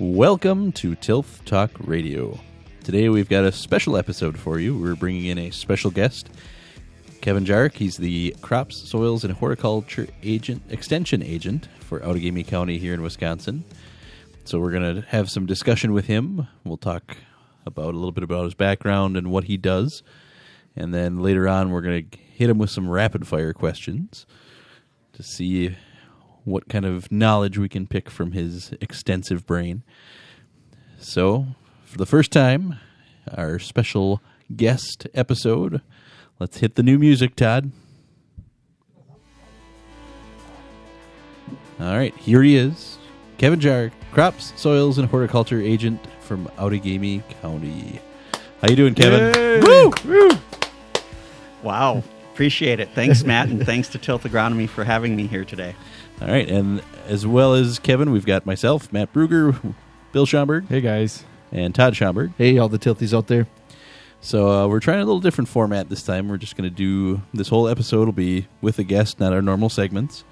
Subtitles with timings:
[0.00, 2.38] Welcome to Tilth Talk Radio.
[2.84, 4.78] Today we've got a special episode for you.
[4.78, 6.30] We're bringing in a special guest,
[7.20, 7.72] Kevin Jarek.
[7.74, 13.64] He's the crops, soils, and horticulture agent, extension agent for Outagamie County here in Wisconsin.
[14.44, 16.46] So we're going to have some discussion with him.
[16.62, 17.16] We'll talk
[17.66, 20.04] about a little bit about his background and what he does.
[20.76, 24.26] And then later on, we're going to hit him with some rapid fire questions
[25.14, 25.76] to see
[26.48, 29.82] what kind of knowledge we can pick from his extensive brain.
[30.98, 31.46] So,
[31.84, 32.78] for the first time,
[33.36, 34.22] our special
[34.54, 35.80] guest episode.
[36.38, 37.70] Let's hit the new music, Todd.
[41.80, 42.98] All right, here he is.
[43.38, 48.00] Kevin Jarek, crops, soils, and horticulture agent from Outagamie County.
[48.60, 49.62] How you doing, Kevin?
[49.62, 49.92] Woo!
[50.04, 50.30] Woo!
[51.62, 52.02] Wow.
[52.32, 52.88] Appreciate it.
[52.94, 55.74] Thanks, Matt, and thanks to Tilth Agronomy for having me here today.
[56.20, 59.74] All right, and as well as Kevin, we've got myself, Matt Bruger,
[60.12, 61.24] Bill Schomburg, Hey guys.
[61.52, 62.32] and Todd Schomburg.
[62.36, 63.46] Hey, all the tilthies out there.
[64.20, 66.28] So uh, we're trying a little different format this time.
[66.28, 69.40] We're just going to do this whole episode will be with a guest, not our
[69.40, 70.24] normal segments.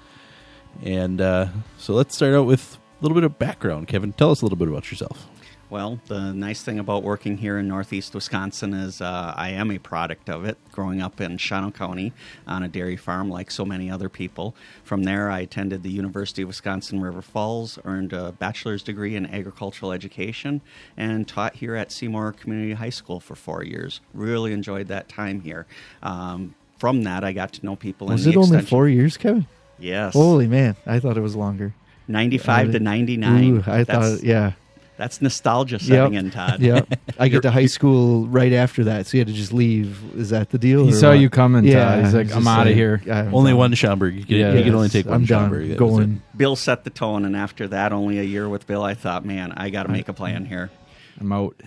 [0.83, 3.87] And uh, so let's start out with a little bit of background.
[3.87, 5.27] Kevin, tell us a little bit about yourself.
[5.69, 9.77] Well, the nice thing about working here in northeast Wisconsin is uh, I am a
[9.79, 12.13] product of it, growing up in Shawano County
[12.47, 14.55] on a dairy farm like so many other people.
[14.85, 19.25] From there, I attended the University of Wisconsin River Falls, earned a bachelor's degree in
[19.25, 20.61] agricultural education,
[20.95, 23.99] and taught here at Seymour Community High School for four years.
[24.13, 25.65] Really enjoyed that time here.
[26.01, 29.47] Um, from that, I got to know people Was it the only four years, Kevin?
[29.79, 30.13] Yes.
[30.13, 31.73] Holy man, I thought it was longer.
[32.07, 33.43] 95 to Uh, 99.
[33.43, 34.53] Ooh, I That's- thought, yeah.
[34.97, 36.23] That's nostalgia setting Yep.
[36.23, 36.59] in, Todd.
[36.59, 36.87] Yep.
[37.19, 40.01] I get to high school right after that, so you had to just leave.
[40.15, 40.85] Is that the deal?
[40.85, 41.19] He saw what?
[41.19, 42.03] you coming, Todd.
[42.03, 43.01] He's like, I'm just outta here.
[43.09, 43.57] I'm only done.
[43.59, 44.15] one Schomburg.
[44.17, 44.53] You can, Yeah.
[44.55, 45.51] you can only take one I'm done.
[45.51, 45.69] Schomburg.
[45.69, 45.77] That.
[45.77, 46.21] Going.
[46.35, 49.51] Bill set the tone, and after that, only a year with Bill, I thought, man,
[49.55, 50.71] I got to make a plan here.
[51.19, 51.61] I'm out.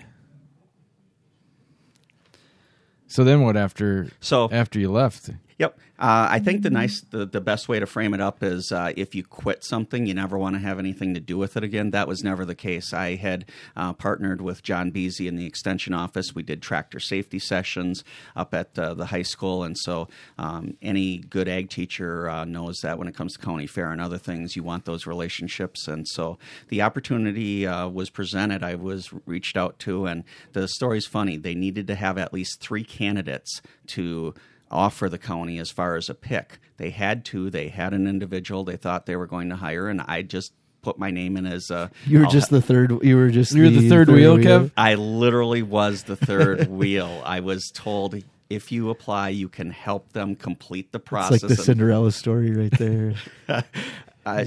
[3.07, 5.29] So then what after So, after you left?
[5.61, 5.77] Yep.
[5.99, 8.91] Uh, I think the nice, the, the best way to frame it up is uh,
[8.95, 11.91] if you quit something, you never want to have anything to do with it again.
[11.91, 12.91] That was never the case.
[12.91, 13.45] I had
[13.75, 16.33] uh, partnered with John Beasy in the extension office.
[16.33, 18.03] We did tractor safety sessions
[18.35, 20.07] up at uh, the high school, and so
[20.39, 24.01] um, any good ag teacher uh, knows that when it comes to county fair and
[24.01, 25.87] other things, you want those relationships.
[25.87, 26.39] And so
[26.69, 28.63] the opportunity uh, was presented.
[28.63, 30.23] I was reached out to, and
[30.53, 31.37] the story's funny.
[31.37, 34.33] They needed to have at least three candidates to
[34.71, 36.59] offer the county as far as a pick.
[36.77, 37.49] They had to.
[37.49, 40.97] They had an individual they thought they were going to hire, and I just put
[40.97, 41.91] my name in as a.
[42.07, 43.03] You were I'll just ha- the third.
[43.03, 44.71] You were just You were the third wheel, Kev?
[44.75, 47.21] I literally was the third wheel.
[47.25, 48.15] I was told
[48.49, 51.31] if you apply, you can help them complete the It's process.
[51.43, 53.13] like the and- Cinderella story right there.
[53.47, 53.61] uh,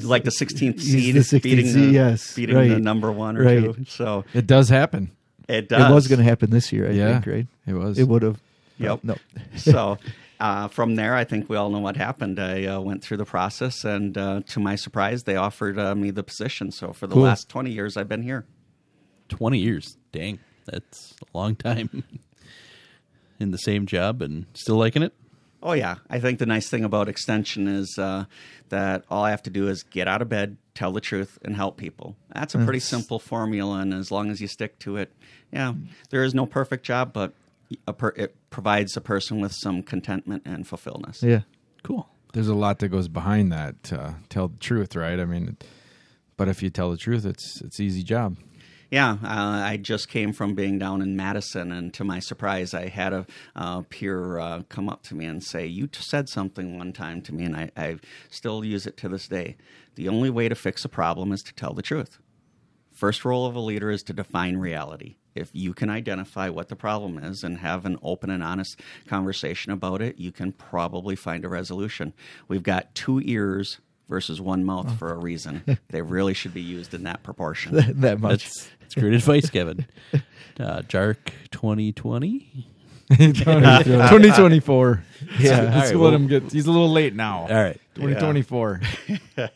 [0.03, 3.45] like the 16th seed, the 16th beating, seed, the, yes, beating the number one or
[3.45, 3.61] Right.
[3.75, 3.85] two.
[3.89, 5.11] So It does happen.
[5.49, 5.91] it does.
[5.91, 7.13] It was going to happen this year, I yeah.
[7.21, 7.47] think, right?
[7.67, 7.99] It was.
[7.99, 8.41] It would have.
[8.79, 9.01] Yep.
[9.05, 9.17] No.
[9.57, 9.99] so
[10.41, 12.39] uh, from there, I think we all know what happened.
[12.41, 16.11] I uh, went through the process, and uh, to my surprise, they offered uh, me
[16.11, 16.71] the position.
[16.71, 17.23] So for the Cool.
[17.25, 18.45] last 20 years, I've been here.
[19.29, 19.97] 20 years.
[20.13, 22.05] Dang, that's a long time
[23.41, 25.13] in the same job and still liking it.
[25.63, 28.27] Oh yeah, I think the nice thing about extension is uh,
[28.69, 31.57] that all I have to do is get out of bed, tell the truth, and
[31.57, 32.17] help people.
[32.35, 35.11] That's a pretty That's- simple formula, and as long as you stick to it,
[35.51, 35.73] yeah,
[36.11, 37.33] there is no perfect job, but
[37.89, 41.21] a per- it provides a person with some contentment and fulfillment.
[41.21, 41.41] Yeah.
[41.83, 42.09] Cool.
[42.35, 43.93] There's a lot that goes behind that.
[43.93, 45.19] Uh, tell the truth, right?
[45.19, 45.57] I mean,
[46.37, 48.37] but if you tell the truth, it's it's easy job.
[48.93, 52.87] Yeah, uh, I just came from being down in Madison, and to my surprise, I
[52.87, 53.27] had a
[53.57, 57.23] uh, peer uh, come up to me and say, "You t- said something one time
[57.23, 57.97] to me, and I, I
[58.31, 59.57] still use it to this day.
[59.97, 62.21] The only way to fix a problem is to tell the truth.
[62.95, 65.17] First role of a leader is to define reality.
[65.35, 69.73] If you can identify what the problem is and have an open and honest conversation
[69.73, 72.15] about it, you can probably find a resolution.
[72.49, 75.63] We've got two ears." Versus one mouth for a reason.
[75.89, 77.73] they really should be used in that proportion.
[78.03, 78.45] that much.
[78.45, 79.87] That's, that's great advice, Kevin.
[80.61, 82.69] Uh, Jarek 2020.
[83.09, 85.05] 2024.
[85.39, 85.59] Yeah.
[85.59, 86.53] All Let's right, let well- him get.
[86.53, 87.41] He's a little late now.
[87.49, 87.81] All right.
[87.95, 88.81] 2024.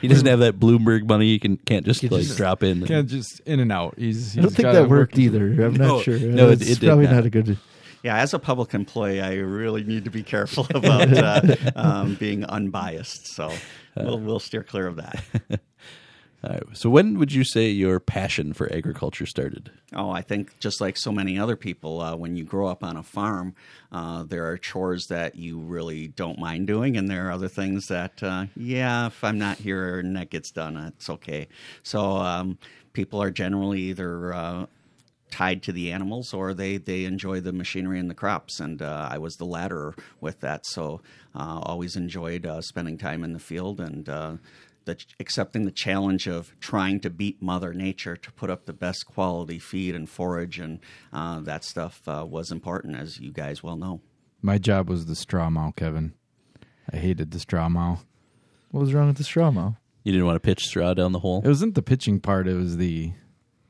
[0.00, 1.26] He doesn't have that Bloomberg money.
[1.26, 2.86] He can can't just He like just- drop in.
[2.86, 3.94] Can't just in and out.
[3.98, 4.36] He's.
[4.38, 5.46] I don't think gotta that worked work- either.
[5.64, 6.18] I'm No, not sure.
[6.18, 7.14] no, it- it's it did probably not.
[7.14, 7.58] not a good.
[8.02, 12.44] Yeah, as a public employee, I really need to be careful about uh, um, being
[12.44, 13.26] unbiased.
[13.28, 13.50] So
[13.96, 15.22] we'll, we'll steer clear of that.
[16.72, 19.70] So when would you say your passion for agriculture started?
[19.94, 22.96] Oh, I think just like so many other people, uh, when you grow up on
[22.96, 23.54] a farm,
[23.92, 27.86] uh, there are chores that you really don't mind doing, and there are other things
[27.86, 31.48] that, uh, yeah, if I'm not here and that gets done, it's okay.
[31.82, 32.58] So um,
[32.92, 34.66] people are generally either uh,
[35.30, 38.60] tied to the animals or they, they enjoy the machinery and the crops.
[38.60, 40.64] And uh, I was the latter with that.
[40.66, 41.00] So
[41.34, 44.36] uh, always enjoyed uh, spending time in the field and uh,
[44.84, 49.06] the, accepting the challenge of trying to beat Mother Nature to put up the best
[49.06, 50.58] quality feed and forage.
[50.58, 50.80] And
[51.12, 54.00] uh, that stuff uh, was important, as you guys well know.
[54.42, 56.14] My job was the straw mow, Kevin.
[56.92, 58.00] I hated the straw mow.
[58.70, 59.76] What was wrong with the straw mow?
[60.02, 61.40] You didn't want to pitch straw down the hole?
[61.42, 63.12] It wasn't the pitching part, it was the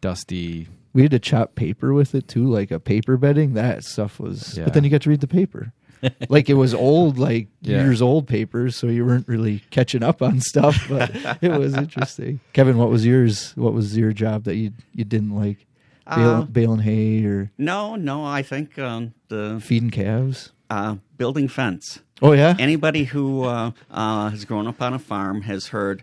[0.00, 0.68] dusty.
[0.92, 3.54] We had to chop paper with it too, like a paper bedding.
[3.54, 4.56] That stuff was.
[4.56, 4.64] Yeah.
[4.64, 5.72] But then you got to read the paper.
[6.28, 7.82] like it was old, like Yeah.
[7.82, 10.86] years old papers, so you weren't really catching up on stuff.
[10.88, 11.10] But
[11.42, 12.40] it was interesting.
[12.52, 13.52] Kevin, what was yours?
[13.56, 15.66] What was your job that you you didn't like?
[16.06, 20.52] Bale, Uh, baling hay or No, no, I think um, the feeding calves?
[20.68, 22.00] uh, building fence.
[22.20, 26.02] Oh yeah, Anybody who uh, uh, has grown up on a farm has heard,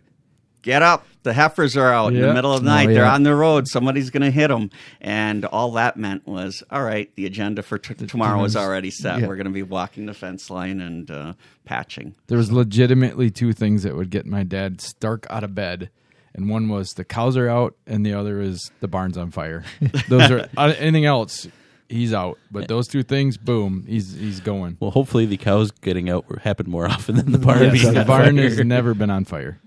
[0.64, 1.06] "Get up!
[1.24, 2.88] The heifers are out in the middle of the Oh, night.
[2.88, 3.68] They're on the road.
[3.68, 4.70] Somebody's going to hit them."
[5.00, 9.20] And all that meant was, "All right, the agenda for t- tomorrow is already set.
[9.22, 9.28] Yeah.
[9.28, 11.34] We're going to be walking the fence line and uh,
[11.66, 15.90] patching." There was legitimately two things that would get my dad stark out of bed.
[16.34, 19.64] And one was the cows are out, and the other is the barn's on fire.
[20.08, 21.46] Those are uh, anything else,
[21.90, 22.40] he's out.
[22.50, 24.78] But those two things, boom, he's he's going.
[24.80, 28.00] Well, hopefully the cows getting out happened more often than the barn Yes, being the
[28.02, 28.44] on barn fire.
[28.48, 29.60] has never been on fire.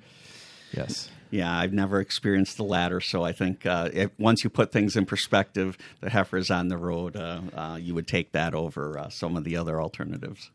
[0.72, 1.10] Yes.
[1.34, 4.94] Yeah, I've never experienced the latter, so I think uh, if, once you put things
[4.94, 9.08] in perspective, the heifers on the road, uh, uh, you would take that over uh,
[9.08, 10.52] some of the other alternatives.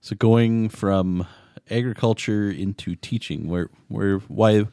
[0.00, 1.28] So going from
[1.70, 4.66] agriculture into teaching, where where why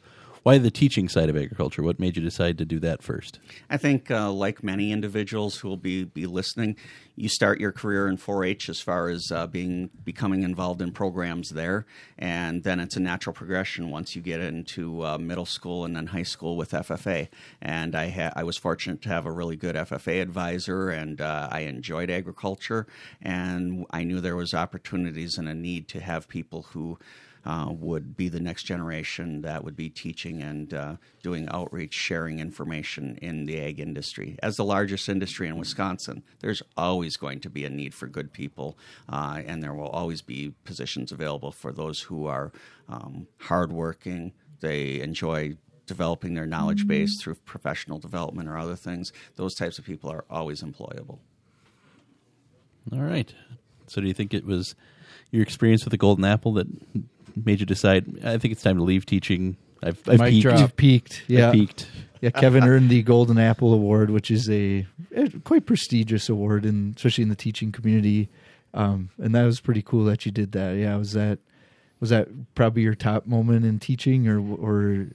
[0.48, 1.82] why the teaching side of agriculture?
[1.82, 3.38] What made you decide to do that first?
[3.68, 6.76] I think, uh, like many individuals who will be, be listening,
[7.16, 11.50] you start your career in 4-H as far as uh, being becoming involved in programs
[11.50, 11.84] there,
[12.16, 16.06] and then it's a natural progression once you get into uh, middle school and then
[16.06, 17.28] high school with FFA.
[17.60, 21.48] And I ha- I was fortunate to have a really good FFA advisor, and uh,
[21.52, 22.86] I enjoyed agriculture,
[23.20, 26.98] and I knew there was opportunities and a need to have people who
[27.44, 32.38] uh, would be the next generation that would be teaching and uh, doing outreach, sharing
[32.38, 34.38] information in the ag industry.
[34.42, 38.32] As the largest industry in Wisconsin, there's always going to be a need for good
[38.32, 42.52] people, uh, and there will always be positions available for those who are
[42.88, 44.32] um, hardworking.
[44.60, 45.56] They enjoy
[45.86, 49.12] developing their knowledge base through professional development or other things.
[49.36, 51.18] Those types of people are always employable.
[52.92, 53.34] All right.
[53.86, 54.74] So do you think it was
[55.30, 56.66] your experience with the golden apple that
[57.44, 58.06] made you decide?
[58.24, 59.56] I think it's time to leave teaching.
[59.82, 60.42] I've, I've Mic peaked.
[60.42, 60.58] drop.
[60.60, 61.22] you've peaked.
[61.24, 61.86] I've Yeah, peaked.
[62.20, 62.30] yeah.
[62.30, 67.22] Kevin earned the Golden Apple Award, which is a, a quite prestigious award, and especially
[67.22, 68.28] in the teaching community.
[68.74, 70.76] Um, and that was pretty cool that you did that.
[70.76, 71.38] Yeah, was that
[72.00, 75.06] was that probably your top moment in teaching, or or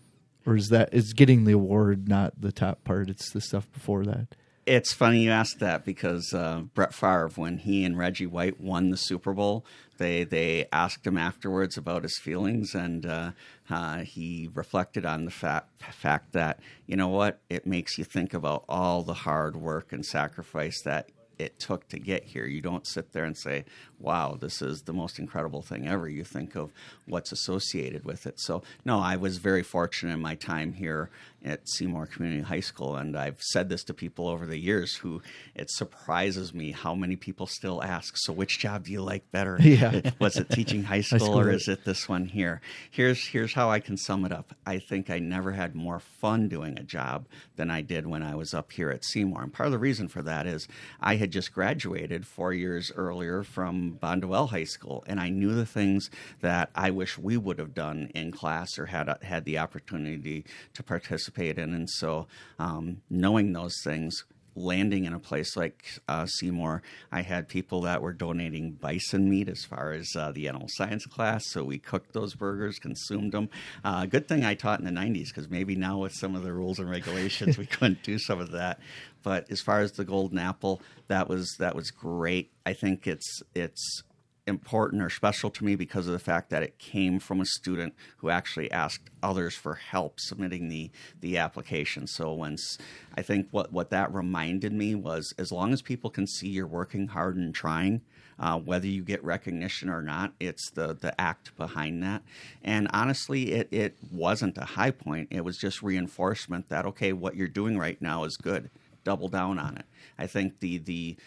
[0.46, 3.10] or is that is getting the award not the top part?
[3.10, 4.28] It's the stuff before that.
[4.66, 8.92] It's funny you asked that because uh, Brett Favre, when he and Reggie White won
[8.92, 9.66] the Super Bowl,
[9.98, 13.32] they they asked him afterwards about his feelings, and uh,
[13.70, 18.34] uh, he reflected on the fa- fact that you know what, it makes you think
[18.34, 21.10] about all the hard work and sacrifice that
[21.44, 22.46] it took to get here.
[22.46, 23.66] You don't sit there and say,
[24.00, 26.72] "Wow, this is the most incredible thing ever." You think of
[27.06, 28.40] what's associated with it.
[28.40, 31.10] So, no, I was very fortunate in my time here
[31.44, 35.22] at Seymour Community High School, and I've said this to people over the years who
[35.54, 39.58] it surprises me how many people still ask, "So, which job do you like better?
[39.74, 40.12] Yeah.
[40.20, 41.40] was it teaching high school, school.
[41.40, 44.54] or is it this one here?" Here's here's how I can sum it up.
[44.66, 48.36] I think I never had more fun doing a job than I did when I
[48.36, 50.68] was up here at Seymour, and part of the reason for that is
[51.02, 55.66] I had just graduated four years earlier from Bonduel High School, and I knew the
[55.66, 56.12] things
[56.42, 60.84] that I wish we would have done in class or had had the opportunity to
[60.84, 61.74] participate in.
[61.74, 62.28] And so,
[62.60, 64.24] um, knowing those things,
[64.56, 66.82] landing in a place like uh, Seymour,
[67.12, 71.06] I had people that were donating bison meat as far as uh, the animal science
[71.06, 71.46] class.
[71.48, 73.50] So we cooked those burgers, consumed them.
[73.84, 76.54] Uh, good thing I taught in the 90s because maybe now with some of the
[76.54, 78.80] rules and regulations, we couldn't do some of that.
[79.24, 82.52] But as far as the golden apple, that was that was great.
[82.66, 84.04] I think it's it's
[84.46, 87.94] important or special to me because of the fact that it came from a student
[88.18, 92.08] who actually asked others for help submitting the the application.
[92.08, 92.78] So once
[93.18, 96.68] I think what what that reminded me was as long as people can see you're
[96.68, 98.02] working hard and trying,
[98.38, 102.24] uh, whether you get recognition or not, it's the the act behind that.
[102.62, 105.30] And honestly, it it wasn't a high point.
[105.32, 108.70] It was just reinforcement that okay, what you're doing right now is good
[109.04, 109.86] double down on it.
[110.18, 111.18] I think the the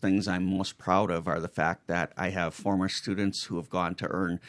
[0.00, 3.70] things I'm most proud of are the fact that I have former students who have
[3.70, 4.40] gone to earn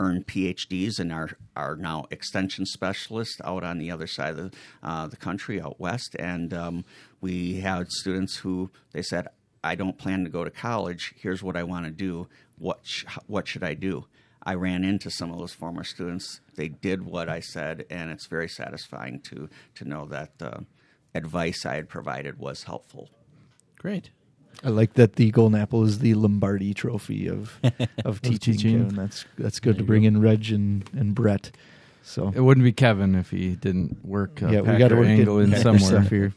[0.00, 4.50] earn PhDs and are are now extension specialists out on the other side of the,
[4.82, 6.16] uh, the country, out west.
[6.18, 6.84] And um,
[7.20, 9.28] we had students who they said,
[9.62, 11.14] "I don't plan to go to college.
[11.16, 12.28] Here's what I want to do.
[12.58, 14.06] What sh- what should I do?"
[14.46, 16.40] I ran into some of those former students.
[16.54, 20.60] They did what I said, and it's very satisfying to to know that uh,
[21.14, 23.08] advice I had provided was helpful.
[23.78, 24.10] Great.
[24.62, 27.60] I like that the Golden Apple is the Lombardi Trophy of
[28.04, 28.54] of teaching.
[28.54, 28.82] teaching.
[28.84, 28.96] Kevin.
[28.96, 31.50] That's that's good to bring in Reg and, and Brett.
[32.02, 35.06] So It wouldn't be Kevin if he didn't work uh, yeah, we got to work
[35.06, 36.02] angle in somewhere.
[36.02, 36.34] here.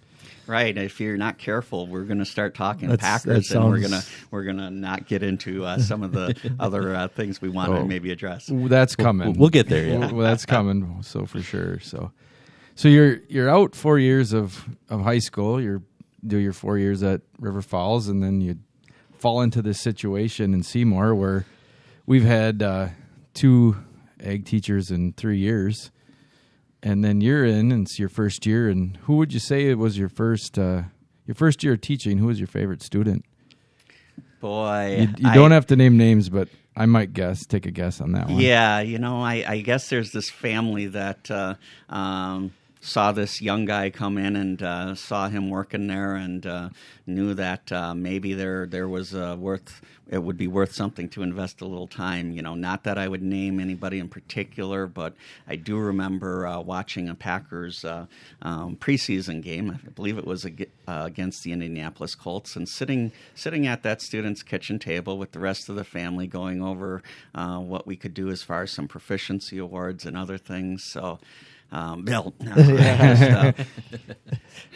[0.48, 0.77] Right.
[0.77, 4.01] If you're not careful, we're going to start talking That's- Packers, that and we're gonna
[4.31, 7.79] we're gonna not get into uh, some of the other uh, things we want Oh.
[7.79, 8.50] to maybe address.
[8.50, 9.34] That's coming.
[9.38, 10.12] we'll get there, yeah.
[10.12, 11.00] Well, that's coming.
[11.03, 11.79] So for sure.
[11.81, 12.12] So,
[12.77, 15.60] so you're you're out four years of of high school.
[15.62, 15.81] You're
[16.25, 18.57] do your four years at River Falls, and then you
[19.17, 21.46] fall into this situation in Seymour where
[22.05, 22.89] we've had uh,
[23.34, 23.75] two
[24.24, 25.91] ag teachers in three years,
[26.84, 28.69] and then you're in, and it's your first year.
[28.69, 30.84] And who would you say it was your first uh,
[31.25, 32.19] your first year of teaching?
[32.19, 33.25] Who was your favorite student?
[34.39, 37.43] Boy, You, you I- don't have to name names, but I might guess.
[37.48, 38.39] Take a guess on that one.
[38.39, 41.55] Yeah, you know, I, I guess there's this family that uh,
[41.89, 42.51] um,
[42.88, 46.70] saw this young guy come in and uh, saw him working there and uh,
[47.06, 51.22] knew that uh, maybe there there was uh, worth it would be worth something to
[51.22, 52.32] invest a little time.
[52.32, 55.15] You know, not that I would name anybody in particular, but
[55.50, 58.06] I do remember uh, watching a Packers uh,
[58.41, 59.77] um, preseason game.
[59.86, 64.44] I believe it was ag- against the Indianapolis Colts, and sitting sitting at that student's
[64.44, 67.03] kitchen table with the rest of the family, going over
[67.34, 70.86] what we could do as far as some proficiency awards and other things.
[70.86, 71.20] So.
[71.71, 73.53] Um, Bill, no, I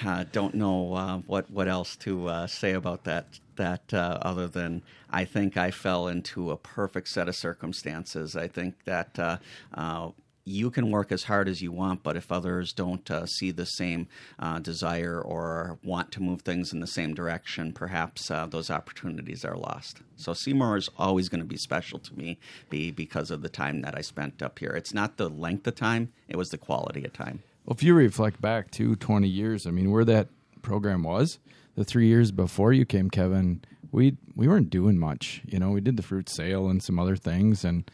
[0.04, 3.40] uh, uh, don't know uh, what what else to uh, say about that.
[3.56, 8.36] That uh, other than I think I fell into a perfect set of circumstances.
[8.36, 9.38] I think that uh,
[9.74, 10.10] uh,
[10.52, 13.66] you can work as hard as you want, but if others don't uh, see the
[13.66, 18.70] same uh, desire or want to move things in the same direction, perhaps uh, those
[18.70, 19.98] opportunities are lost.
[20.16, 22.38] So Seymour is always going to be special to me,
[22.70, 24.72] be because of the time that I spent up here.
[24.72, 27.42] It's not the length of time; it was the quality of time.
[27.66, 30.28] Well, if you reflect back to 20 years, I mean, where that
[30.62, 31.40] program was,
[31.76, 35.42] the three years before you came, Kevin, we we weren't doing much.
[35.46, 37.90] You know, we did the fruit sale and some other things, and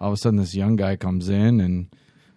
[0.00, 1.88] all of a sudden, this young guy comes in, and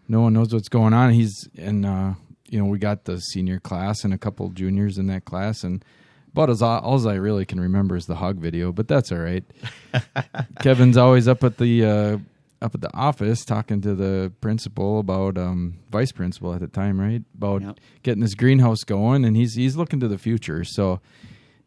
[0.07, 1.11] no one knows what's going on.
[1.11, 2.13] He's and uh,
[2.49, 5.83] you know, we got the senior class and a couple juniors in that class, and
[6.33, 9.19] But as all, all I really can remember is the hog video, but that's all
[9.19, 9.43] right.
[10.61, 12.17] Kevin's always up at the uh,
[12.61, 16.99] up at the office talking to the principal about um, vice principal at the time,
[16.99, 17.23] right?
[17.35, 17.79] About Yep.
[18.03, 20.63] getting this greenhouse going, and he's he's looking to the future.
[20.63, 20.99] So,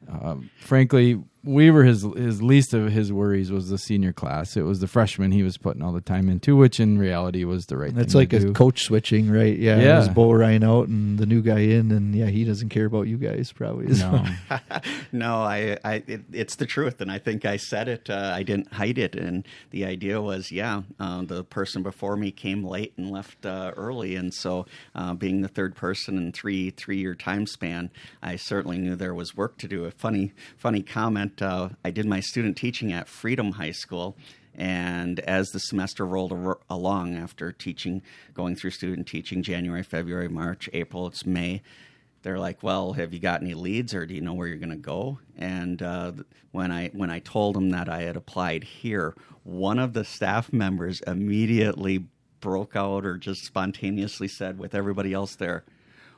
[0.09, 4.57] um, frankly, we were his his least of his worries was the senior class.
[4.57, 7.67] It was the freshman he was putting all the time into, which in reality was
[7.67, 7.97] the right.
[7.97, 8.53] It's thing like to a do.
[8.53, 9.57] coach switching, right?
[9.57, 9.97] Yeah, Yeah.
[9.97, 12.87] It was Bo Ryan out and the new guy in, and yeah, he doesn't care
[12.87, 13.87] about you guys probably.
[13.87, 14.25] No.
[15.13, 18.09] no, I, I it, it's the truth, and I think I said it.
[18.09, 22.31] Uh, I didn't hide it, and the idea was, yeah, uh, the person before me
[22.31, 26.71] came late and left uh, early, and so uh, being the third person in three
[26.71, 27.91] three year time span,
[28.23, 29.85] I certainly knew there was work to do.
[29.85, 31.34] A funny funny comment.
[31.43, 34.17] Uh, I did my student teaching at Freedom High School.
[34.57, 38.03] And as the semester rolled ar- along, after teaching,
[38.35, 41.63] going through student teaching, January, February, March, April, it's May,
[42.23, 44.71] they're like, "Well, have you got any leads, or do you know where you're going
[44.71, 46.13] to go?" And uh,
[46.53, 50.53] when I when I told them that I had applied here, one of the staff
[50.53, 52.07] members immediately
[52.41, 55.65] broke out, or just spontaneously said, with everybody else there,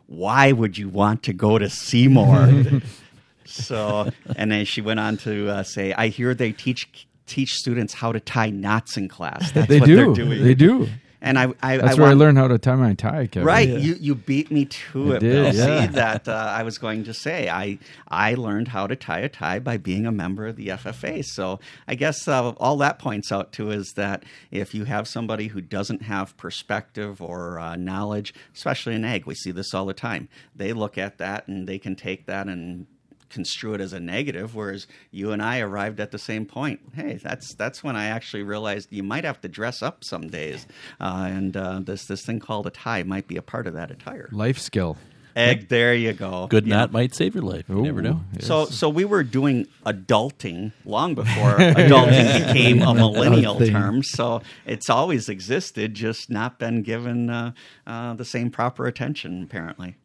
[0.07, 2.81] "Why would you want to go to Seymour?"
[3.49, 7.93] so, and then she went on to uh, say, "I hear they teach." Teach students
[7.93, 9.51] how to tie knots in class.
[9.51, 9.97] That's they what do.
[9.97, 10.45] they're doing.
[10.45, 10.89] They do.
[11.21, 13.47] And I, I That's I where I learned how to tie my tie, Kevin.
[13.47, 15.55] Right, you you beat me to I it, did, Bill.
[15.55, 15.81] yeah.
[15.81, 19.29] See that uh, I was going to say I I learned how to tie a
[19.29, 21.25] tie by being a member of the FFA.
[21.25, 24.23] So I guess uh, all that points out to is that
[24.53, 29.35] if you have somebody who doesn't have perspective or uh, knowledge, especially in ag, we
[29.35, 30.29] see this all the time.
[30.55, 32.87] They look at that and they can take that and
[33.31, 34.55] construe it as a negative.
[34.55, 36.81] Whereas you and I arrived at the same point.
[36.95, 40.67] Hey, that's that's when I actually realized you might have to dress up some days,
[41.01, 43.91] uh, and uh, this this thing called a tie might be a part of that
[43.91, 44.29] attire.
[44.33, 44.97] Life skill.
[45.35, 46.47] Egg, there you go.
[46.47, 46.77] Good Yeah.
[46.77, 47.67] knot might save your life.
[47.69, 48.23] You never know.
[48.33, 48.47] yes.
[48.47, 54.03] So, so we were doing adulting long before adulting became a millennial term.
[54.03, 57.53] So it's always existed, just not been given uh,
[57.87, 59.97] uh, the same proper attention, apparently.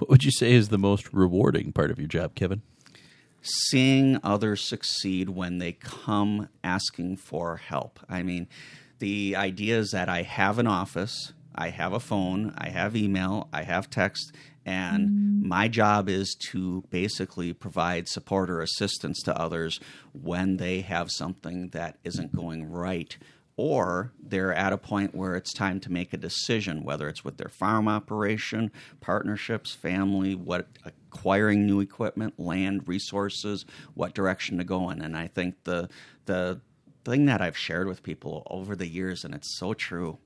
[0.00, 2.62] What would you say is the most rewarding part of your job, Kevin?
[3.42, 8.00] seeing others succeed when they come asking for help.
[8.08, 8.48] I mean,
[8.98, 13.48] the idea is that I have an office, I have a phone, I have email,
[13.52, 14.32] I have text,
[14.66, 15.48] and mm-hmm.
[15.48, 19.80] my job is to basically provide support or assistance to others
[20.12, 23.16] when they have something that isn't going right.
[23.62, 27.36] Or they're at a point where it's time to make a decision, whether it's with
[27.36, 34.88] their farm operation, partnerships, family, what acquiring new equipment, land, resources, what direction to go
[34.88, 35.02] in.
[35.02, 35.90] And I think the
[36.24, 36.62] the
[37.04, 40.16] thing that I've shared with people over the years, and it's so true,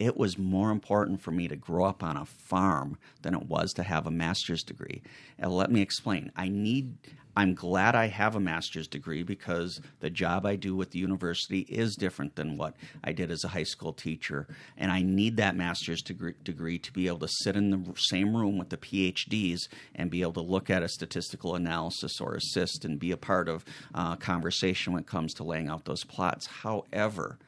[0.00, 3.72] it was more important for me to grow up on a farm than it was
[3.74, 5.02] to have a master's degree.
[5.38, 6.32] And let me explain.
[6.34, 6.96] I need
[7.36, 11.60] I'm glad I have a master's degree because the job I do with the university
[11.60, 14.48] is different than what I did as a high school teacher.
[14.76, 18.36] And I need that master's degree, degree to be able to sit in the same
[18.36, 22.84] room with the PhDs and be able to look at a statistical analysis or assist
[22.84, 23.64] and be a part of
[23.94, 26.46] uh, conversation when it comes to laying out those plots.
[26.46, 27.38] However,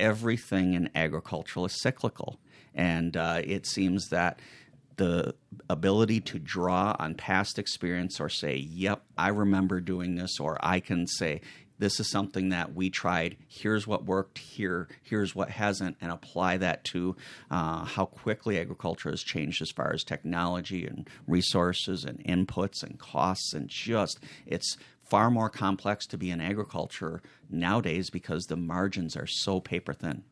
[0.00, 2.40] everything in agriculture is cyclical.
[2.74, 4.40] And uh, it seems that
[4.96, 5.34] the
[5.68, 10.80] ability to draw on past experience or say, yep, I remember doing this, or I
[10.80, 11.40] can say,
[11.78, 13.38] this is something that we tried.
[13.48, 14.36] Here's what worked.
[14.36, 17.16] Here, here's what hasn't, and apply that to
[17.50, 22.98] uh, how quickly agriculture has changed as far as technology and resources and inputs and
[22.98, 24.76] costs, and just it's
[25.10, 30.22] far more complex to be in agriculture nowadays because the margins are so paper thin.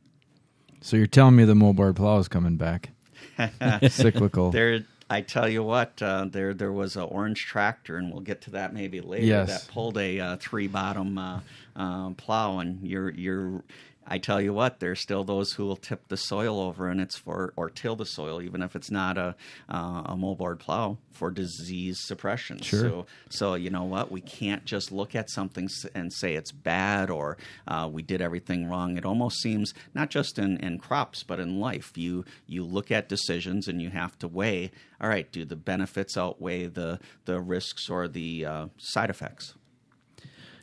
[0.80, 2.90] So you're telling me the Moldboard plow is coming back?
[3.88, 4.52] Cyclical.
[4.52, 8.42] There, I tell you what, uh, there there was an orange tractor, and we'll get
[8.42, 9.26] to that maybe later.
[9.26, 9.48] Yes.
[9.48, 11.40] That pulled a uh, three bottom uh,
[11.74, 13.64] uh, plow, and you're you're.
[14.08, 17.16] I tell you what, there's still those who will tip the soil over, and it's
[17.16, 19.36] for or till the soil, even if it's not a
[19.68, 22.60] uh, a moldboard plow for disease suppression.
[22.60, 22.80] Sure.
[22.80, 27.10] So so you know what, we can't just look at something and say it's bad
[27.10, 27.36] or
[27.66, 28.96] uh, we did everything wrong.
[28.96, 31.92] It almost seems not just in, in crops but in life.
[31.96, 34.70] You you look at decisions and you have to weigh.
[35.00, 39.54] All right, do the benefits outweigh the the risks or the uh, side effects?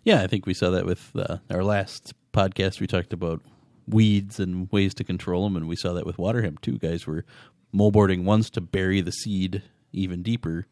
[0.04, 2.80] Yeah, I think we saw that with uh, our last podcast.
[2.80, 3.42] We talked about
[3.88, 6.78] weeds and ways to control them, and we saw that with water hemp too.
[6.78, 7.26] Guys were
[7.74, 10.68] moldboarding once to bury the seed even deeper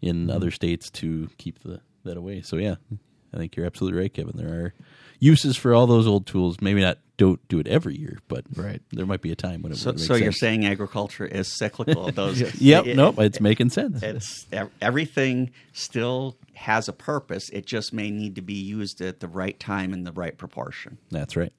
[0.00, 0.36] in mm-hmm.
[0.36, 2.42] other states to keep the that away.
[2.42, 2.76] So yeah,
[3.32, 4.36] I think you're absolutely right, Kevin.
[4.36, 4.74] There are
[5.20, 6.60] uses for all those old tools.
[6.60, 8.80] Maybe not don't do it every year, but Right.
[8.92, 11.48] there might be a time when it So, would make so you're saying agriculture is
[11.58, 12.12] cyclical?
[12.12, 14.02] Those Yep, it- nope, it's making sense.
[14.02, 14.46] it's
[14.80, 17.48] everything still has a purpose.
[17.50, 20.98] It just may need to be used at the right time in the right proportion.
[21.10, 21.52] That's right.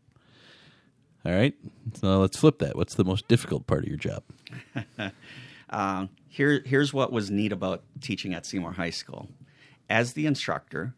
[1.26, 1.54] All right,
[1.96, 2.78] so let's flip that.
[2.78, 4.24] What's the most difficult part of your job?
[5.70, 9.30] Uh, here, here's what was neat about teaching at Seymour High School.
[9.88, 10.96] As the instructor,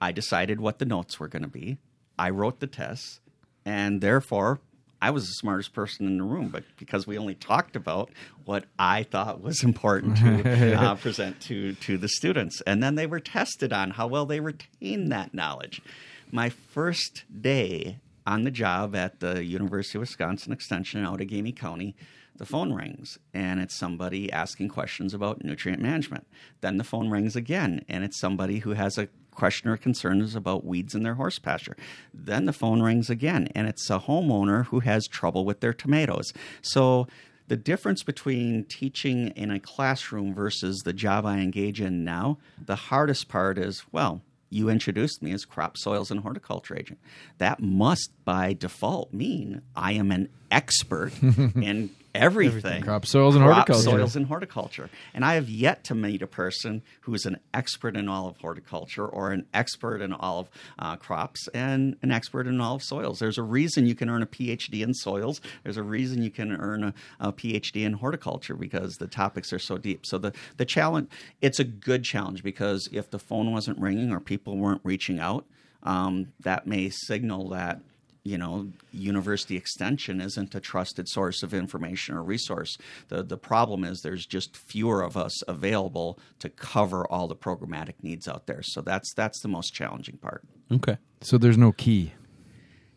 [0.00, 1.78] I decided what the notes were going to be.
[2.18, 3.20] I wrote the tests,
[3.64, 4.60] and therefore,
[5.02, 6.48] I was the smartest person in the room.
[6.48, 8.10] But because we only talked about
[8.44, 13.06] what I thought was important to uh, present to to the students, and then they
[13.06, 15.82] were tested on how well they retained that knowledge.
[16.30, 21.96] My first day on the job at the University of Wisconsin Extension in Outagamie County,
[22.36, 26.26] the phone rings and it's somebody asking questions about nutrient management.
[26.60, 29.08] Then the phone rings again and it's somebody who has a
[29.40, 31.74] question or concerns about weeds in their horse pasture.
[32.12, 36.34] Then the phone rings again and it's a homeowner who has trouble with their tomatoes.
[36.60, 37.08] So
[37.48, 42.76] the difference between teaching in a classroom versus the job I engage in now, the
[42.76, 46.98] hardest part is, well, you introduced me as crop soils and horticulture agent.
[47.38, 52.82] That must by default mean I am an expert in everything.
[52.82, 53.98] Crop soils and Crop horticulture.
[53.98, 54.90] soils and horticulture.
[55.14, 58.36] And I have yet to meet a person who is an expert in all of
[58.38, 62.82] horticulture or an expert in all of uh, crops and an expert in all of
[62.82, 63.18] soils.
[63.18, 65.40] There's a reason you can earn a PhD in soils.
[65.62, 69.58] There's a reason you can earn a, a PhD in horticulture because the topics are
[69.58, 70.04] so deep.
[70.06, 71.08] So the, the challenge,
[71.40, 75.44] it's a good challenge because if the phone wasn't ringing or people weren't reaching out,
[75.82, 77.80] um, that may signal that
[78.22, 82.76] you know, university extension isn't a trusted source of information or resource.
[83.08, 87.94] The the problem is there's just fewer of us available to cover all the programmatic
[88.02, 88.62] needs out there.
[88.62, 90.42] So that's that's the most challenging part.
[90.70, 90.98] Okay.
[91.22, 92.12] So there's no key.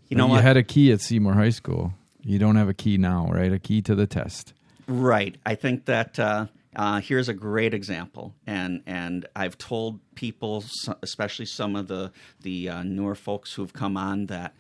[0.10, 0.44] You know you what?
[0.44, 1.94] had a key at Seymour High School.
[2.22, 3.52] You don't have a key now, right?
[3.52, 4.54] A key to the test.
[4.88, 5.38] Right.
[5.46, 10.64] I think that uh, uh, here's a great example, and and I've told people,
[11.02, 14.56] especially some of the the uh, newer folks who've come on, that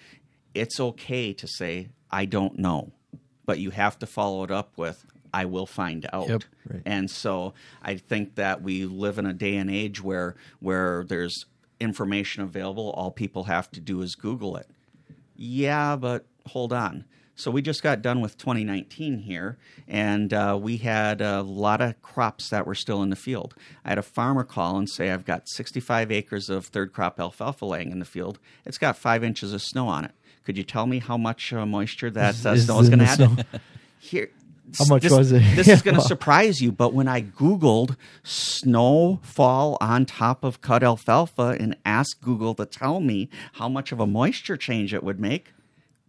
[0.54, 2.92] it's okay to say I don't know,
[3.46, 6.30] but you have to follow it up with I will find out.
[6.30, 6.44] Yep.
[6.70, 6.82] Right.
[6.86, 11.46] And so I think that we live in a day and age where where there's
[11.80, 12.92] information available.
[12.92, 14.70] All people have to do is Google it.
[15.36, 17.06] Yeah, but hold on.
[17.36, 22.00] So we just got done with 2019 here, and uh, we had a lot of
[22.04, 23.56] crops that were still in the field.
[23.84, 27.66] I had a farmer call and say, "I've got 65 acres of third crop alfalfa
[27.66, 28.38] laying in the field.
[28.66, 30.12] It's got five inches of snow on it.
[30.44, 33.46] Could you tell me how much uh, moisture that uh, snow is going to add?"
[34.00, 34.30] Here,
[34.78, 35.44] How much this, was it?
[35.56, 40.84] This is going to surprise you, but when I Googled snowfall on top of cut
[40.84, 45.20] alfalfa and asked Google to tell me how much of a moisture change it would
[45.20, 45.54] make,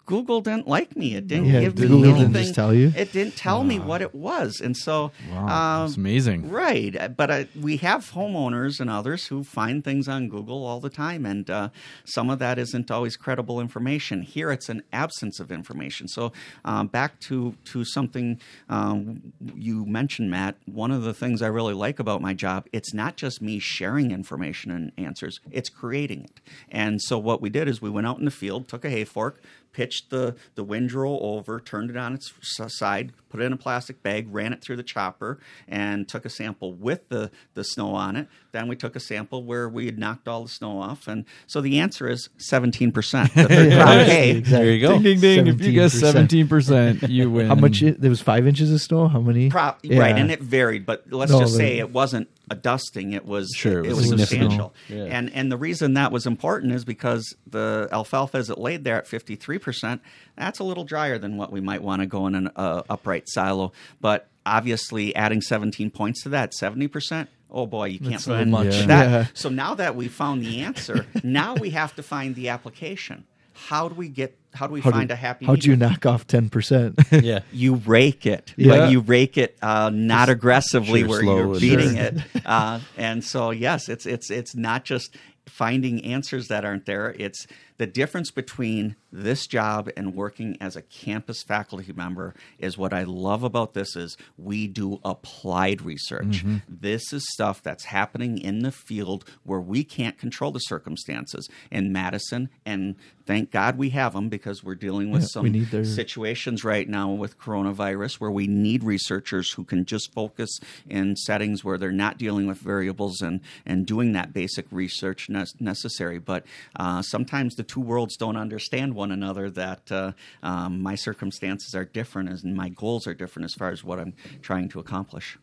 [0.07, 1.15] Google didn't like me.
[1.15, 2.43] It didn't Yeah, give Google me didn't anything.
[2.43, 2.93] just tell you?
[2.97, 6.51] It didn't tell me what it was, and so Wow, um, that's amazing.
[6.51, 10.91] Right, but uh, we have homeowners and others who find things on Google all the
[10.91, 11.69] time, and uh,
[12.05, 14.23] some of that isn't always credible information.
[14.23, 16.09] Here, it's an absence of information.
[16.09, 16.33] So,
[16.65, 20.57] um, back to to something um, you mentioned, Matt.
[20.67, 24.11] One of the things I really like about my job, it's not just me sharing
[24.11, 26.41] information and answers; it's creating it.
[26.71, 29.05] And so, what we did is we went out in the field, took a hay
[29.05, 29.41] fork,
[29.75, 32.33] pitched the, the windrow over, turned it on its
[32.69, 36.31] side, put it in a plastic bag, ran it through the chopper, and took a
[36.31, 38.29] sample with the, the snow on it.
[38.53, 41.09] Then we took a sample where we had knocked all the snow off.
[41.09, 42.93] And so the answer is 17%.
[43.35, 44.41] The third crop hay.
[44.41, 44.93] There you go.
[44.95, 45.47] Ding ding ding!
[45.49, 47.09] If you guess 17%.
[47.09, 47.49] you win.
[47.49, 47.83] How much?
[47.83, 49.09] It, there was five inches of snow.
[49.09, 49.51] How many?
[49.51, 49.99] Pro- Yeah.
[49.99, 53.51] Right, and it varied, but let's No, just say it wasn't a dusting; it was
[53.57, 54.75] Sure, it, it was was substantial.
[54.89, 55.05] Yeah.
[55.05, 58.97] And and the reason that was important is because the alfalfa, as it laid there
[58.97, 60.03] at fifty three percent,
[60.37, 63.29] that's a little drier than what we might want to go in an uh, upright
[63.29, 63.73] silo.
[64.01, 67.29] But obviously, adding seventeen points to that, seventy percent.
[67.51, 68.75] Oh boy, you can't That's a little find much.
[68.75, 68.87] Yeah.
[68.87, 69.11] that.
[69.11, 69.27] Yeah.
[69.35, 73.25] So now that we found the answer, now we have to find the application.
[73.55, 74.37] How do we get?
[74.53, 75.47] How do we How find do- a happy?
[75.47, 76.99] How do you knock off ten percent?
[77.11, 77.41] Yeah.
[77.53, 78.69] you rake it, Yeah.
[78.79, 82.05] but you rake it uh, not aggressively Sure, where you're beating Sure.
[82.05, 82.15] it.
[82.47, 87.15] Uh, and so, yes, it's it's it's not just finding answers that aren't there.
[87.19, 92.93] It's the difference between this job and working as a campus faculty member is what
[92.93, 96.45] I love about this is we do applied research.
[96.69, 101.93] This is stuff that's happening in the field where we can't control the circumstances in
[101.93, 106.63] Madison and thank God we have them because we're dealing with Yeah, some their- situations
[106.65, 110.59] right now with coronavirus where we need researchers who can just focus
[110.89, 115.45] in settings where they're not dealing with variables and, and doing that basic research ne-
[115.61, 116.19] necessary.
[116.19, 116.45] But
[116.77, 121.85] uh, sometimes the two worlds don't understand one another, that uh, um, my circumstances are
[121.85, 125.39] different and my goals are different as far as what I'm trying to accomplish.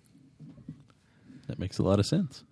[1.47, 2.43] That makes a lot of sense.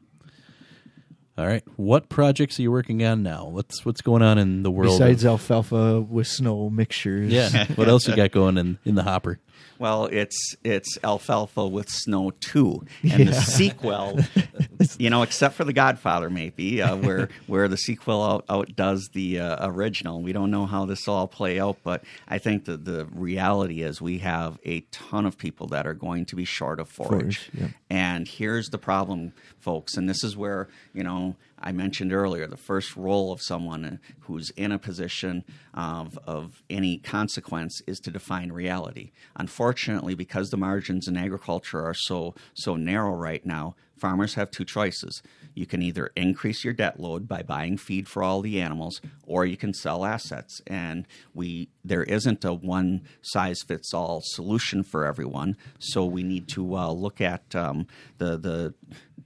[1.37, 1.63] All right.
[1.77, 3.47] What projects are you working on now?
[3.47, 4.99] What's what's going on in the world?
[4.99, 7.31] Besides of, alfalfa with snow mixtures.
[7.31, 7.65] yeah.
[7.75, 9.39] what else you got going in, in the hopper?
[9.79, 14.19] Well, it's it's alfalfa with snow too, and the sequel,
[14.97, 19.39] you know, except for the Godfather, maybe uh, where where the sequel out, outdoes the
[19.39, 20.21] uh, original.
[20.21, 23.81] We don't know how this will all play out, but I think that the reality
[23.81, 27.49] is we have a ton of people that are going to be short of forage,
[27.49, 27.67] Forage, yeah.
[27.89, 32.57] and here's the problem, folks, and this is where you know I mentioned earlier the
[32.57, 35.43] first role of someone who's in a position
[35.73, 39.11] of, of any consequence is to define reality.
[39.35, 44.65] Unfortunately, because the margins in agriculture are so so narrow right now, farmers have two
[44.65, 45.21] choices.
[45.53, 49.45] You can either increase your debt load by buying feed for all the animals, or
[49.45, 50.61] you can sell assets.
[50.65, 55.57] And we there isn't a one size fits all solution for everyone.
[55.79, 58.73] So we need to uh, look at um, the the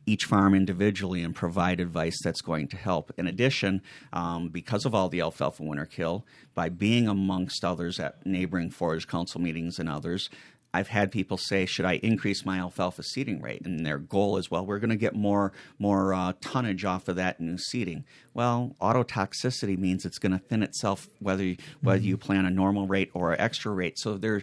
[0.06, 3.12] each farm individually and provide advice that's going to help.
[3.18, 8.26] In addition, um, because of all the alfalfa winter kill, by being amongst others at
[8.26, 10.30] neighboring forage council meetings and others,
[10.76, 14.50] I've had people say, "Should I increase my alfalfa seeding rate?" And their goal is,
[14.50, 18.76] "Well, we're going to get more more uh, tonnage off of that new seeding." Well,
[18.82, 23.12] autotoxicity means it's going to thin itself whether you, whether you plant a normal rate
[23.14, 24.00] or an extra rate.
[24.00, 24.42] So there,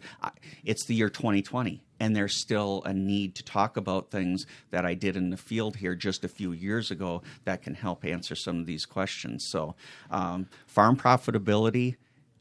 [0.65, 4.95] it's the year 2020 and there's still a need to talk about things that I
[4.95, 8.59] did in the field here just a few years ago that can help answer some
[8.59, 9.47] of these questions.
[9.51, 9.75] So,
[10.11, 11.97] um, farm profitability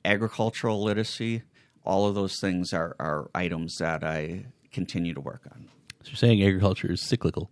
[0.05, 1.43] agricultural literacy,
[1.83, 5.67] all of those things are, are items that I continue to work on.
[6.03, 7.51] So you're saying agriculture is cyclical.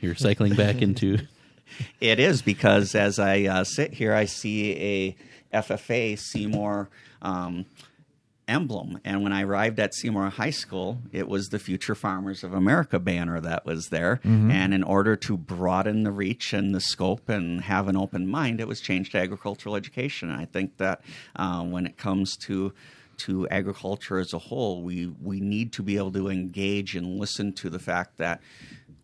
[0.00, 1.18] You're cycling back into.
[2.00, 5.16] It is because as I uh, sit here, I see
[5.52, 6.88] a FFA Seymour
[7.20, 7.66] um,
[8.52, 9.00] emblem.
[9.04, 12.98] And when I arrived at Seymour High School, it was the Future Farmers of America
[12.98, 14.20] banner that was there.
[14.50, 18.60] And in order to broaden the reach and the scope and have an open mind,
[18.60, 20.30] it was changed to agricultural education.
[20.30, 21.00] And I think that
[21.34, 22.72] uh, when it comes to
[23.18, 27.52] to agriculture as a whole, we we need to be able to engage and listen
[27.52, 28.40] to the fact that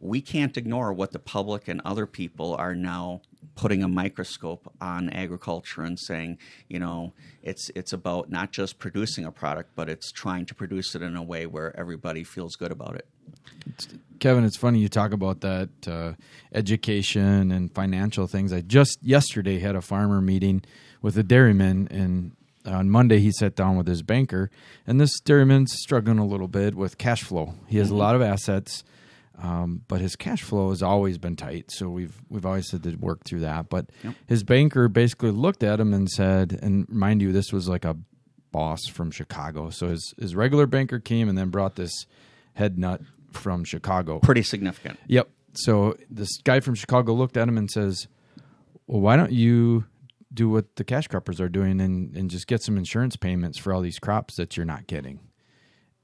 [0.00, 3.20] we can't ignore what the public and other people are now
[3.58, 9.24] putting a microscope on agriculture and saying, you know, it's it's about not just producing
[9.24, 12.70] a product, but it's trying to produce it in a way where everybody feels good
[12.70, 13.08] about it.
[14.20, 16.12] Kevin, it's funny you talk about that uh,
[16.54, 18.52] education and financial things.
[18.52, 20.62] I just yesterday had a farmer meeting
[21.02, 24.52] with a dairyman, and on Monday he sat down with his banker,
[24.86, 27.54] and this dairyman's struggling a little bit with cash flow.
[27.66, 28.84] He has a lot of assets,
[29.40, 31.70] um, but his cash flow has always been tight.
[31.70, 33.68] So we've we've always had to work through that.
[33.68, 34.14] But Yep.
[34.26, 37.96] his banker basically looked at him and said, and mind you, this was like a
[38.50, 39.70] boss from Chicago.
[39.70, 41.92] So his his regular banker came and then brought this
[42.54, 43.00] head nut
[43.32, 44.18] from Chicago.
[44.20, 44.98] Pretty significant.
[45.06, 45.28] Yep.
[45.54, 48.08] So this guy from Chicago looked at him and says,
[48.86, 49.84] "Well, why don't you
[50.32, 53.72] do what the cash croppers are doing and and just get some insurance payments for
[53.72, 55.20] all these crops that you're not getting?"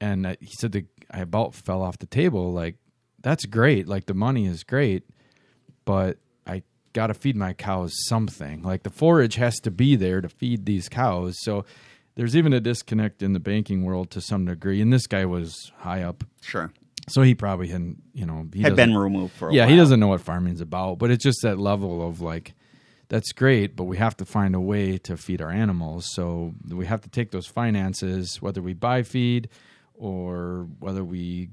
[0.01, 2.53] And uh, he said, the, "I about fell off the table.
[2.53, 2.77] Like,
[3.25, 3.89] that's great.
[3.89, 5.03] Like the money is great,
[5.85, 8.63] but I got to feed my cows something.
[8.63, 11.35] Like the forage has to be there to feed these cows.
[11.41, 11.65] So."
[12.17, 15.73] There's even a disconnect in the banking world to some degree, and this guy was
[15.79, 16.71] high up, Sure.
[17.09, 19.71] so he probably hadn't, you know, he Had been removed for a yeah, while.
[19.71, 22.55] he doesn't know what farming's about, but it's just that level of like,
[23.09, 26.07] that's great, but we have to find a way to feed our animals.
[26.13, 29.49] So we have to take those finances, whether we buy feed
[29.95, 31.49] or whether we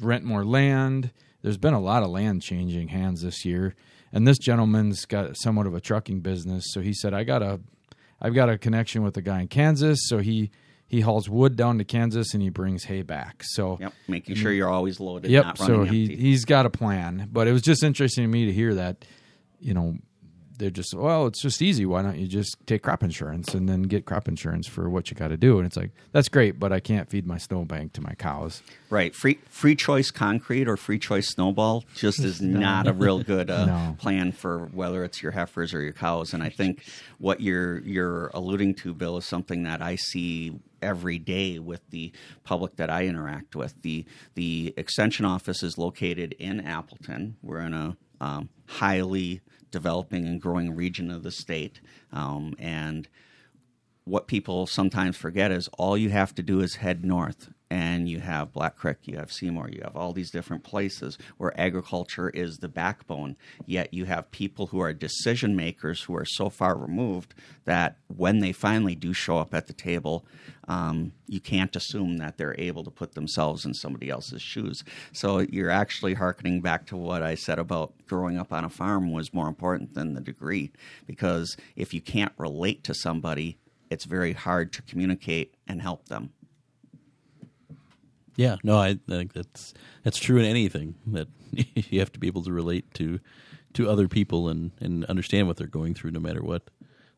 [0.00, 1.10] rent more land.
[1.42, 3.74] There's been a lot of land changing hands this year,
[4.12, 6.64] and this gentleman's got somewhat of a trucking business.
[6.68, 7.60] So he said, "I got a,
[8.20, 10.50] I've got a connection with a guy in Kansas, so he."
[10.90, 13.42] He hauls wood down to Kansas and he brings hay back.
[13.44, 13.92] So Yep.
[14.08, 15.30] Making sure you're always loaded.
[15.30, 15.44] Yep.
[15.44, 16.16] Not So he empty.
[16.16, 19.04] he's got a plan, but it was just interesting to me to hear that.
[19.60, 19.98] You know,
[20.58, 21.86] they're just well, it's just easy.
[21.86, 25.16] Why don't you just take crop insurance and then get crop insurance for what you
[25.16, 25.58] got to do?
[25.58, 28.62] And it's like that's great, but I can't feed my snowbank to my cows.
[28.90, 29.14] Right.
[29.14, 33.66] Free free choice concrete or free choice snowball just is not a real good uh,
[33.68, 33.96] No.
[33.98, 36.34] plan for whether it's your heifers or your cows.
[36.34, 36.84] And I think
[37.18, 42.12] what you're you're alluding to, Bill, is something that I see every day with the
[42.44, 43.80] public that I interact with.
[43.82, 47.36] The the extension office is located in Appleton.
[47.42, 51.80] We're in a um, highly developing and growing region of the state,
[52.12, 53.08] um, and
[54.04, 58.20] what people sometimes forget is all you have to do is head north and you
[58.20, 62.58] have Black Creek, you have Seymour, you have all these different places where agriculture is
[62.58, 63.36] the backbone.
[63.66, 68.38] Yet you have people who are decision makers who are so far removed that when
[68.38, 70.24] they finally do show up at the table,
[70.66, 74.82] um, you can't assume that they're able to put themselves in somebody else's shoes.
[75.12, 79.12] So you're actually hearkening back to what I said about growing up on a farm
[79.12, 80.72] was more important than the degree
[81.06, 83.58] because if you can't relate to somebody,
[83.90, 86.30] it's very hard to communicate and help them.
[88.38, 89.74] Yeah, no, I think that's
[90.04, 91.28] that's true in anything that
[91.74, 93.18] you have to be able to relate to
[93.74, 96.62] to other people and and understand what they're going through, no matter what.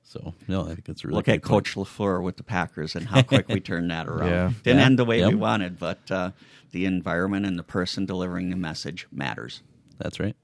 [0.02, 1.66] So, no, I think that's a really Look great at point.
[1.66, 4.30] Coach LaFleur with the Packers and how quick we turned that around.
[4.30, 4.52] Yeah.
[4.64, 4.86] Didn't Yeah.
[4.86, 6.30] end the way we wanted, but uh,
[6.72, 9.62] the environment and the person delivering the message matters.
[9.98, 10.34] That's right.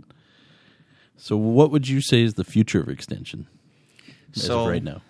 [1.17, 3.47] So, what would you say is the future of extension
[4.37, 5.01] as So of right now?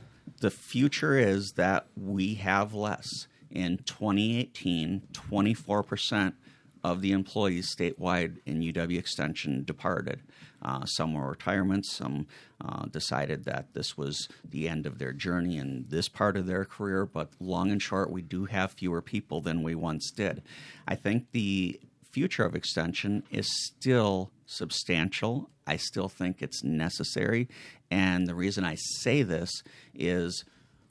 [0.41, 3.27] the future is that we have less.
[3.57, 6.35] In 2018, 24%
[6.85, 10.21] of the employees statewide in UW Extension departed.
[10.61, 12.27] Uh, some were retirements, some
[12.63, 16.67] uh, decided that this was the end of their journey in this part of their
[16.67, 20.43] career, but long and short, we do have fewer people than we once did.
[20.87, 21.81] I think the
[22.13, 25.49] future of extension is still substantial.
[25.67, 27.49] I still think it's necessary.
[27.91, 29.63] And the reason I say this
[29.95, 30.45] is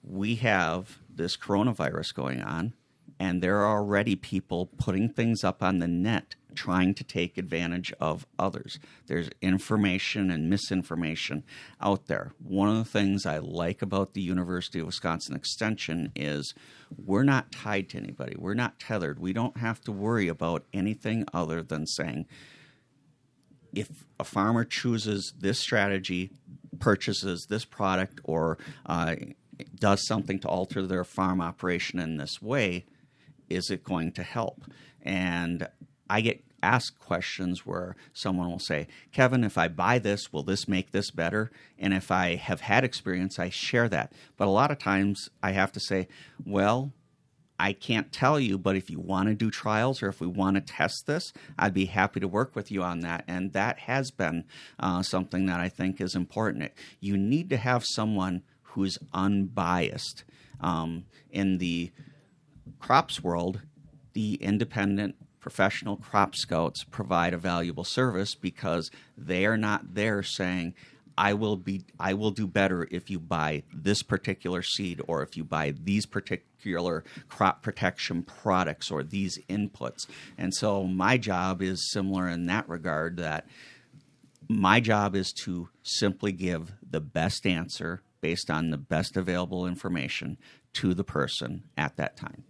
[0.03, 2.73] we have this coronavirus going on,
[3.19, 7.93] and there are already people putting things up on the net trying to take advantage
[7.99, 8.79] of others.
[9.07, 11.43] There's information and misinformation
[11.81, 12.31] out there.
[12.41, 16.53] One of the things I like about the University of Wisconsin Extension is
[16.97, 18.35] we're not tied to anybody.
[18.37, 19.19] We're not tethered.
[19.19, 22.25] We don't have to worry about anything other than saying,
[23.73, 26.31] if a farmer chooses this strategy,
[26.79, 29.15] purchases this product, or uh,
[29.79, 32.85] does something to alter their farm operation in this way,
[33.49, 34.63] is it going to help?
[35.01, 35.67] And
[36.09, 40.67] I get asked questions where someone will say, Kevin, if I buy this, will this
[40.67, 41.51] make this better?
[41.77, 44.13] And if I have had experience, I share that.
[44.35, 46.07] But a lot of times I have to say,
[46.43, 46.91] well,
[47.57, 50.55] I can't tell you, but if you want to do trials or if we want
[50.55, 53.23] to test this, I'd be happy to work with you on that.
[53.27, 54.43] And that has been
[54.77, 56.71] uh, something that I think is important.
[56.99, 58.43] You need to have someone
[58.75, 60.23] who's unbiased.
[60.61, 61.91] Um, in the
[62.79, 63.61] crops world,
[64.13, 70.73] the independent professional crop scouts provide a valuable service because they are not there saying,
[71.17, 75.37] I will be I will do better if you buy this particular seed or if
[75.37, 80.07] you buy these particular crop protection products or these inputs.
[80.37, 83.47] And so my job is similar in that regard that
[84.49, 90.35] my job is to simply give the best answer based on the best available information
[90.73, 92.43] to the person at that time.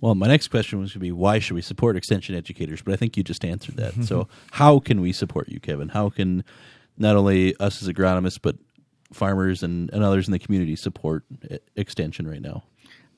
[0.00, 2.80] Well, my next question was going to be why should we support extension educators?
[2.80, 3.92] But I think you just answered that.
[4.04, 5.90] so, how can we support you, Kevin?
[5.90, 6.44] How can
[6.96, 8.56] not only us as agronomists, but
[9.12, 11.24] farmers and, and others in the community support
[11.76, 12.62] extension right now?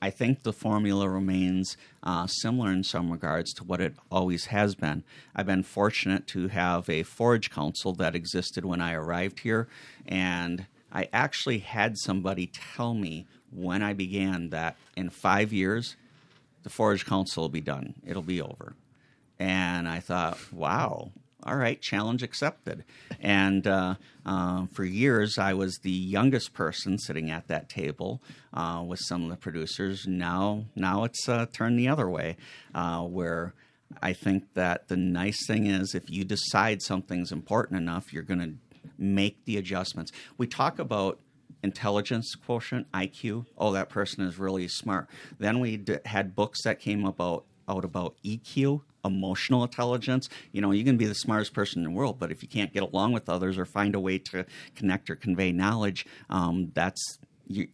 [0.01, 4.75] I think the formula remains uh, similar in some regards to what it always has
[4.75, 5.05] been.
[5.33, 9.69] I've been fortunate to have a forage council that existed when I arrived here,
[10.05, 15.95] and I actually had somebody tell me when I began that in five years,
[16.61, 17.95] the forage council will be done.
[18.05, 18.75] It'll be over.
[19.39, 21.11] And I thought, wow,
[21.45, 22.85] all right, challenge accepted.
[23.19, 28.21] And uh, uh, for years, I was the youngest person sitting at that table
[28.53, 30.05] uh, with some of the producers.
[30.07, 32.37] Now, now it's uh, turned the other way,
[32.73, 33.53] uh, where
[34.01, 38.39] I think that the nice thing is if you decide something's important enough, you're going
[38.39, 40.11] to make the adjustments.
[40.37, 41.19] We talk about
[41.63, 43.45] intelligence quotient, IQ.
[43.57, 45.09] Oh, that person is really smart.
[45.39, 50.27] Then we d- had books that came about out about EQ, emotional intelligence.
[50.51, 52.73] You know, you can be the smartest person in the world, but if you can't
[52.73, 57.19] get along with others or find a way to connect or convey knowledge, um, that's
[57.47, 57.67] you,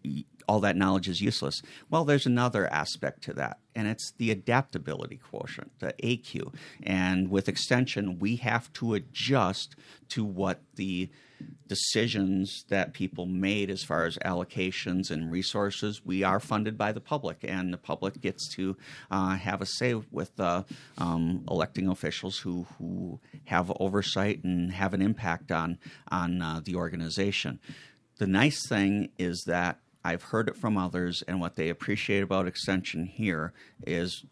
[0.49, 1.61] all that knowledge is useless.
[1.91, 6.55] Well, there's another aspect to that, and it's the adaptability quotient, the AQ.
[6.81, 9.75] And with extension, we have to adjust
[10.09, 11.11] to what the
[11.67, 16.03] decisions that people made as far as allocations and resources.
[16.03, 18.75] We are funded by the public, and the public gets to
[19.11, 20.63] uh, have a say with uh,
[20.97, 25.77] um, electing officials who who have oversight and have an impact on
[26.09, 27.59] on uh, the organization.
[28.17, 32.47] The nice thing is that I've heard it from others, and what they appreciate about
[32.47, 33.53] Extension here
[33.85, 34.23] is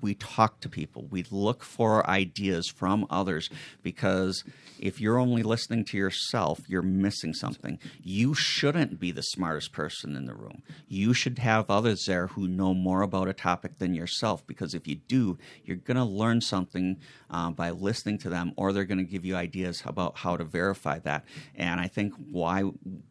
[0.00, 1.06] we talk to people.
[1.10, 3.48] We look for ideas from others
[3.82, 4.44] because
[4.78, 7.78] if you're only listening to yourself, you're missing something.
[8.02, 10.62] You shouldn't be the smartest person in the room.
[10.88, 14.88] You should have others there who know more about a topic than yourself because if
[14.88, 16.98] you do, you're going to learn something
[17.34, 20.44] uh, by listening to them or they're going to give you ideas about how to
[20.44, 21.24] verify that.
[21.56, 22.62] And I think why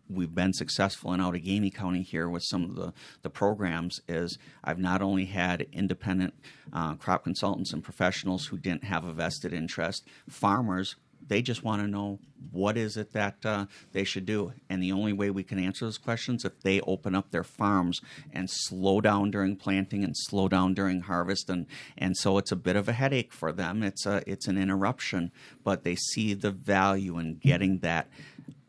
[0.10, 4.80] we've been successful in Outagamie County here with some of the, the programs is I've
[4.80, 6.36] not only had independent
[6.72, 10.96] uh, crop consultants and professionals who didn't have a vested interest, farmers
[11.28, 12.20] they just want to know
[12.52, 15.86] what is it that uh, they should do and the only way we can answer
[15.86, 20.48] those questions if they open up their farms and slow down during planting and slow
[20.48, 21.66] down during harvest and
[21.98, 25.32] and so it's a bit of a headache for them it's a it's an interruption
[25.64, 28.08] but they see the value in getting that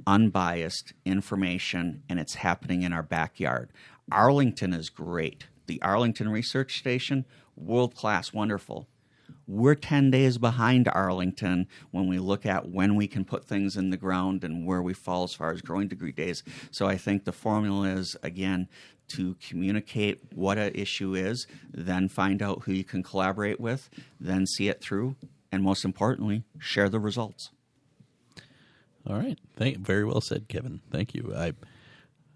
[0.07, 3.71] unbiased information, and it's happening in our backyard.
[4.11, 5.47] Arlington is great.
[5.67, 7.25] The Arlington Research Station,
[7.57, 8.87] world class, wonderful.
[9.47, 13.91] We're 10 days behind Arlington when we look at when we can put things in
[13.91, 16.43] the ground and where we fall as far as growing degree days.
[16.71, 18.69] So I think the formula is, again,
[19.09, 24.47] to communicate what an issue is, then find out who you can collaborate with, then
[24.47, 25.17] see it through,
[25.53, 27.51] and most importantly, share the results.
[29.07, 29.39] All right.
[29.57, 30.81] Thank very well said, Kevin.
[30.91, 31.35] Thank you.
[31.37, 31.53] I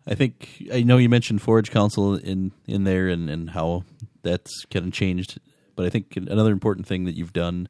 [0.06, 3.84] I think I know you mentioned Forage Council in in there and and how
[4.22, 5.38] that's kind of changed,
[5.78, 7.68] but I think another important thing that you've done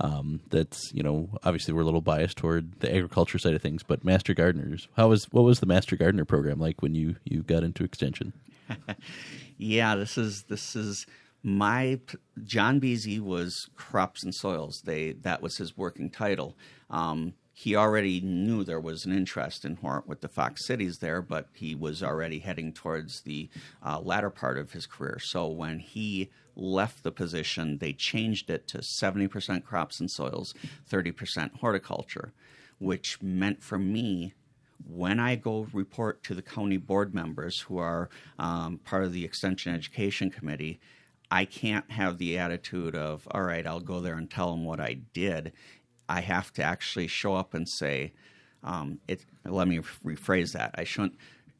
[0.00, 3.82] um, that's you know obviously we're a little biased toward the agriculture side of things,
[3.82, 4.88] but Master Gardeners.
[4.96, 8.32] How was what was the Master Gardener program like when you you got into extension?
[9.58, 11.04] yeah, this is this is
[11.42, 12.00] my
[12.44, 14.80] John Beasy was crops and soils.
[14.82, 16.56] They that was his working title.
[16.88, 21.20] Um, he already knew there was an interest in Hort with the Fox Cities there,
[21.20, 23.50] but he was already heading towards the
[23.84, 25.18] uh, latter part of his career.
[25.20, 30.54] So when he left the position, they changed it to 70% crops and soils,
[30.90, 32.32] 30% horticulture,
[32.78, 34.34] which meant for me
[34.86, 38.08] when I go report to the county board members who are
[38.38, 40.80] um, part of the Extension Education Committee,
[41.30, 44.80] I can't have the attitude of, all right, I'll go there and tell them what
[44.80, 45.52] I did.
[46.08, 48.12] I have to actually show up and say,
[48.62, 50.74] um, it, let me rephrase that.
[50.74, 51.16] I shouldn't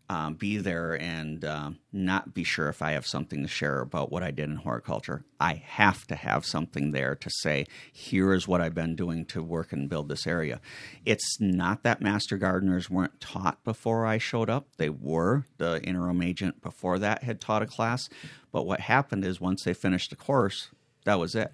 [0.09, 4.13] um, be there and um, not be sure if I have something to share about
[4.13, 5.25] what I did in horticulture.
[5.41, 9.43] I have to have something there to say, here is what I've been doing to
[9.43, 10.61] work and build this area.
[11.07, 15.47] It's not that master gardeners weren't taught before I showed up, they were.
[15.57, 18.09] The interim agent before that had taught a class.
[18.53, 20.69] But what happened is once they finished the course,
[21.05, 21.53] that was it.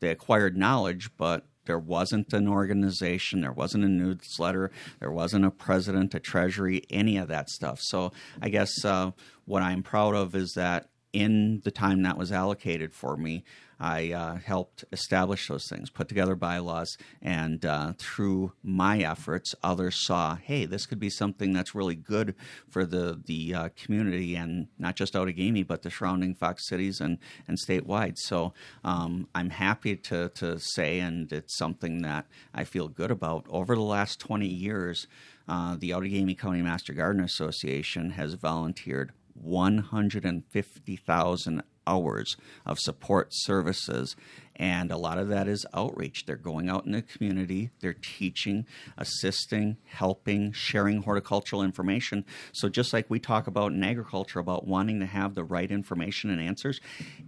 [0.00, 5.50] They acquired knowledge, but there wasn't an organization, there wasn't a newsletter, there wasn't a
[5.52, 7.78] president, a treasury, any of that stuff.
[7.80, 8.10] So
[8.42, 9.12] I guess uh,
[9.44, 13.44] what I'm proud of is that in the time that was allocated for me,
[13.80, 20.04] I uh, helped establish those things, put together bylaws, and uh, through my efforts, others
[20.04, 22.34] saw, hey, this could be something that's really good
[22.68, 27.18] for the the uh, community and not just Outagamie, but the surrounding Fox cities and
[27.46, 28.16] and statewide.
[28.16, 28.52] So
[28.84, 33.46] um, I'm happy to to say, and it's something that I feel good about.
[33.48, 35.06] Over the last 20 years,
[35.48, 42.36] uh, the Outagamie County Master Gardener Association has volunteered 150,000 hours
[42.66, 44.14] of support services.
[44.56, 46.26] And a lot of that is outreach.
[46.26, 48.66] They're going out in the community, they're teaching,
[48.96, 52.24] assisting, helping, sharing horticultural information.
[52.52, 56.30] So, just like we talk about in agriculture about wanting to have the right information
[56.30, 56.80] and answers,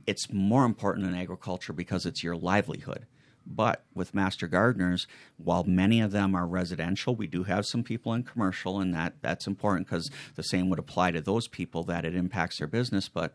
[0.06, 3.06] it's more important in agriculture because it's your livelihood.
[3.46, 5.06] But with master gardeners,
[5.36, 9.14] while many of them are residential, we do have some people in commercial, and that
[9.22, 13.08] that's important because the same would apply to those people that it impacts their business.
[13.08, 13.32] But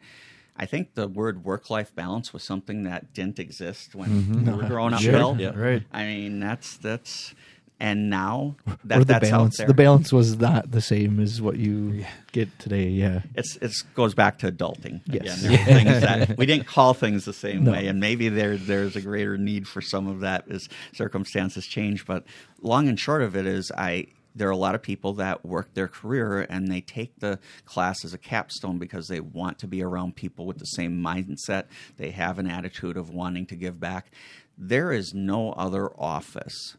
[0.57, 4.45] I think the word work life balance was something that didn't exist when Mm-hmm.
[4.51, 5.01] we were growing up.
[5.01, 5.11] Sure.
[5.11, 5.35] Bill.
[5.39, 5.49] Yeah.
[5.55, 5.83] Right.
[5.91, 7.33] I mean, that's that's,
[7.77, 9.55] and now that or the that's balance.
[9.55, 9.67] out there.
[9.67, 12.87] The balance was not the same as what you get today.
[12.87, 13.23] Yeah.
[13.35, 15.43] it's it goes back to adulting Yes.
[15.43, 15.85] again.
[15.85, 17.73] There that we didn't call things the same No.
[17.73, 22.05] way, and maybe there there's a greater need for some of that as circumstances change.
[22.05, 22.23] But
[22.61, 25.73] long and short of it is, I there are a lot of people that work
[25.73, 29.81] their career and they take the class as a capstone because they want to be
[29.81, 31.65] around people with the same mindset.
[31.97, 34.11] They have an attitude of wanting to give back.
[34.57, 36.75] There is no other office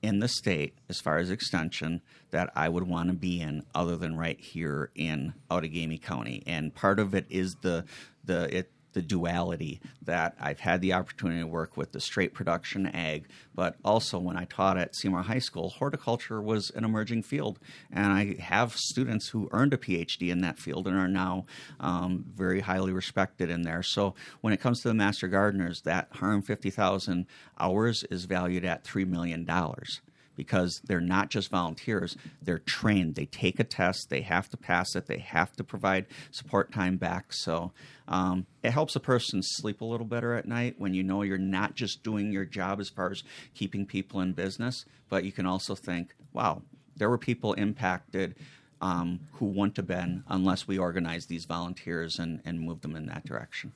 [0.00, 3.96] in the state as far as extension that I would want to be in other
[3.96, 6.42] than right here in Outagamie County.
[6.46, 7.84] And part of it is the
[8.24, 12.86] the it the duality that I've had the opportunity to work with the straight production
[12.86, 17.58] ag, but also when I taught at Seymour High School, horticulture was an emerging field,
[17.90, 21.46] and I have students who earned a PhD in that field and are now
[21.80, 23.82] um, very highly respected in there.
[23.82, 27.26] So when it comes to the master gardeners, that 150,000
[27.58, 30.00] hours is valued at three million dollars
[30.42, 33.14] because they're not just volunteers, they're trained.
[33.14, 36.96] They take a test, they have to pass it, they have to provide support time
[36.96, 37.32] back.
[37.32, 37.70] So
[38.08, 41.38] um, it helps a person sleep a little better at night when you know you're
[41.38, 43.22] not just doing your job as far as
[43.54, 46.62] keeping people in business, but you can also think, wow,
[46.96, 48.34] there were people impacted.
[48.80, 53.06] Um, who wouldn't have been unless we organize these volunteers and, and moved them in
[53.06, 53.70] that direction.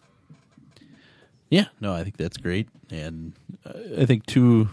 [1.48, 3.32] Yeah, no, I think that's great, and
[3.64, 4.68] uh, I think too,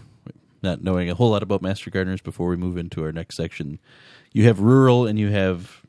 [0.64, 3.78] not knowing a whole lot about master gardeners before we move into our next section,
[4.32, 5.82] you have rural and you have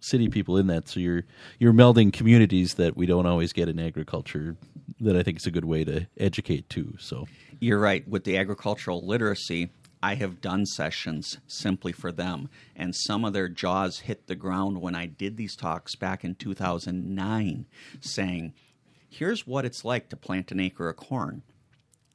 [0.00, 1.24] city people in that, so you're
[1.58, 4.56] you're melding communities that we don't always get in agriculture.
[5.00, 6.94] That I think is a good way to educate too.
[6.98, 7.26] So
[7.60, 8.06] You're right.
[8.06, 9.70] With the agricultural literacy,
[10.02, 14.82] I have done sessions simply for them, and some of their jaws hit the ground
[14.82, 17.66] when I did these talks back in 2009,
[18.00, 18.52] saying,
[19.08, 21.42] Here's what it's like to plant an acre of corn.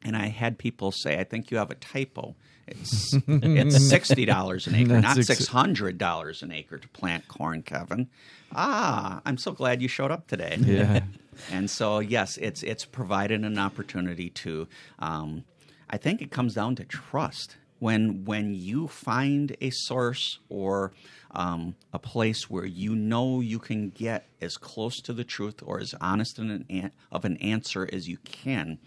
[0.03, 2.35] And I had people say, I think you have a typo.
[2.67, 7.63] It's, it's sixty dollars an acre, Not six- hundred dollars an acre to plant corn,
[7.63, 8.07] Kevin.
[8.53, 10.57] Ah, I'm so glad you showed up today.
[10.61, 11.01] Yeah.
[11.53, 14.67] And so, yes, it's it's provided an opportunity to.
[14.99, 15.45] Um,
[15.89, 17.55] I think it comes down to trust.
[17.79, 20.91] When when you find a source or
[21.31, 25.79] um, a place where you know you can get as close to the truth or
[25.79, 28.77] as honest an, of an answer as you can,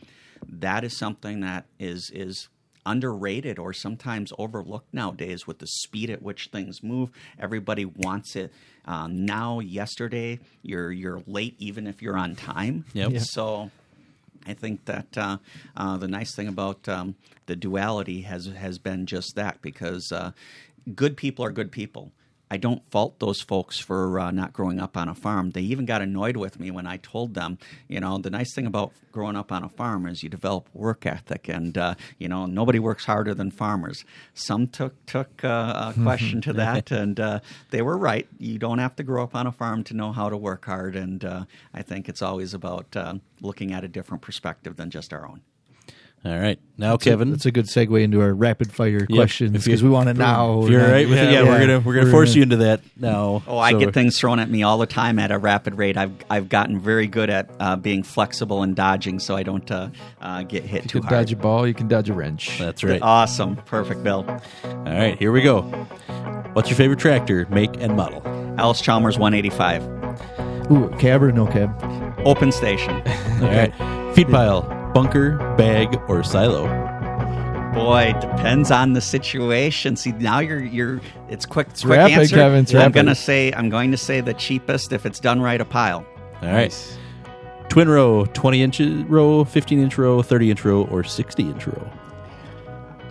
[0.49, 2.49] that is something that is is
[2.85, 7.11] underrated or sometimes overlooked nowadays with the speed at which things move.
[7.39, 8.53] Everybody wants it
[8.87, 9.61] um, now.
[9.61, 12.85] Yesterday, you're you're late even if you're on time.
[12.95, 13.11] Yep.
[13.13, 13.23] Yep.
[13.23, 13.71] So.
[14.45, 15.37] I think that uh,
[15.77, 17.15] uh, the nice thing about um,
[17.47, 20.33] the duality has has been just that because uh,
[20.97, 22.11] good people are good people.
[22.53, 25.53] I don't fault those folks for uh, not growing up on a farm.
[25.53, 27.57] They even got annoyed with me when I told them,
[27.89, 31.07] you know, the nice thing about growing up on a farm is you develop work
[31.07, 34.05] ethic, and uh, you know nobody works harder than farmers.
[34.35, 37.41] Some took took uh, a question to that, and uh,
[37.71, 38.29] they were right.
[38.39, 40.95] You don't have to grow up on a farm to know how to work hard,
[40.95, 45.15] and uh, I think it's always about uh, looking at a different perspective than just
[45.15, 45.41] our own.
[46.25, 47.31] All right, now Kevin.
[47.33, 49.09] That's a good segue into our rapid fire Yep.
[49.09, 50.63] questions because we want to now.
[50.63, 52.57] if you're all right with it, yeah, we're gonna we're gonna force gonna- you into
[52.59, 53.43] that now.
[53.49, 55.97] Oh, I So- get things thrown at me all the time at a rapid rate.
[55.97, 59.89] I've I've gotten very good at uh, being flexible and dodging, so I don't uh,
[60.21, 61.27] uh, get hit You too can hard.
[61.27, 62.57] dodge a ball, you can dodge a wrench.
[62.57, 63.03] That's right.
[63.03, 64.25] Awesome, perfect, Bill.
[64.65, 65.63] All right, here we go.
[66.53, 68.23] What's your favorite tractor, make and model?
[68.59, 69.83] Allis-Chalmers 185,
[70.71, 71.75] Ooh, cab or no cab?
[72.25, 72.93] open station.
[73.43, 73.73] All right,
[74.15, 74.63] feed pile,
[74.93, 76.67] bunker, bag, or silo?
[77.75, 79.97] Boy, depends on the situation.
[79.97, 81.01] See, now you're you're.
[81.29, 81.69] It's quick.
[81.71, 82.37] It's quick rapid, answer.
[82.37, 82.95] Kevin, it's I'm rapid.
[82.95, 85.59] gonna say I'm going to say the cheapest if it's done right.
[85.61, 86.05] A pile.
[86.43, 86.99] All right,
[87.71, 91.91] twin row, twenty inch row, fifteen inch row, thirty inch row, or sixty inch row?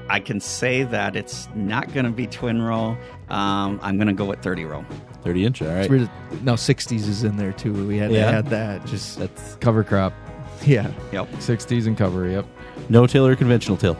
[0.09, 2.97] I can say that it's not going to be twin row.
[3.29, 4.83] Um, I'm going to go with 30 row.
[5.23, 5.61] Thirty inch.
[5.61, 5.77] All right.
[5.85, 6.09] It's weird.
[6.43, 7.87] No, 60s is in there too.
[7.87, 8.29] We had Yeah.
[8.31, 8.85] to add that.
[8.85, 10.11] Just That's Cover crop,
[10.65, 10.91] yeah.
[11.11, 11.29] Yep.
[11.33, 12.45] 60s and cover, yep.
[12.89, 13.97] no till or conventional till.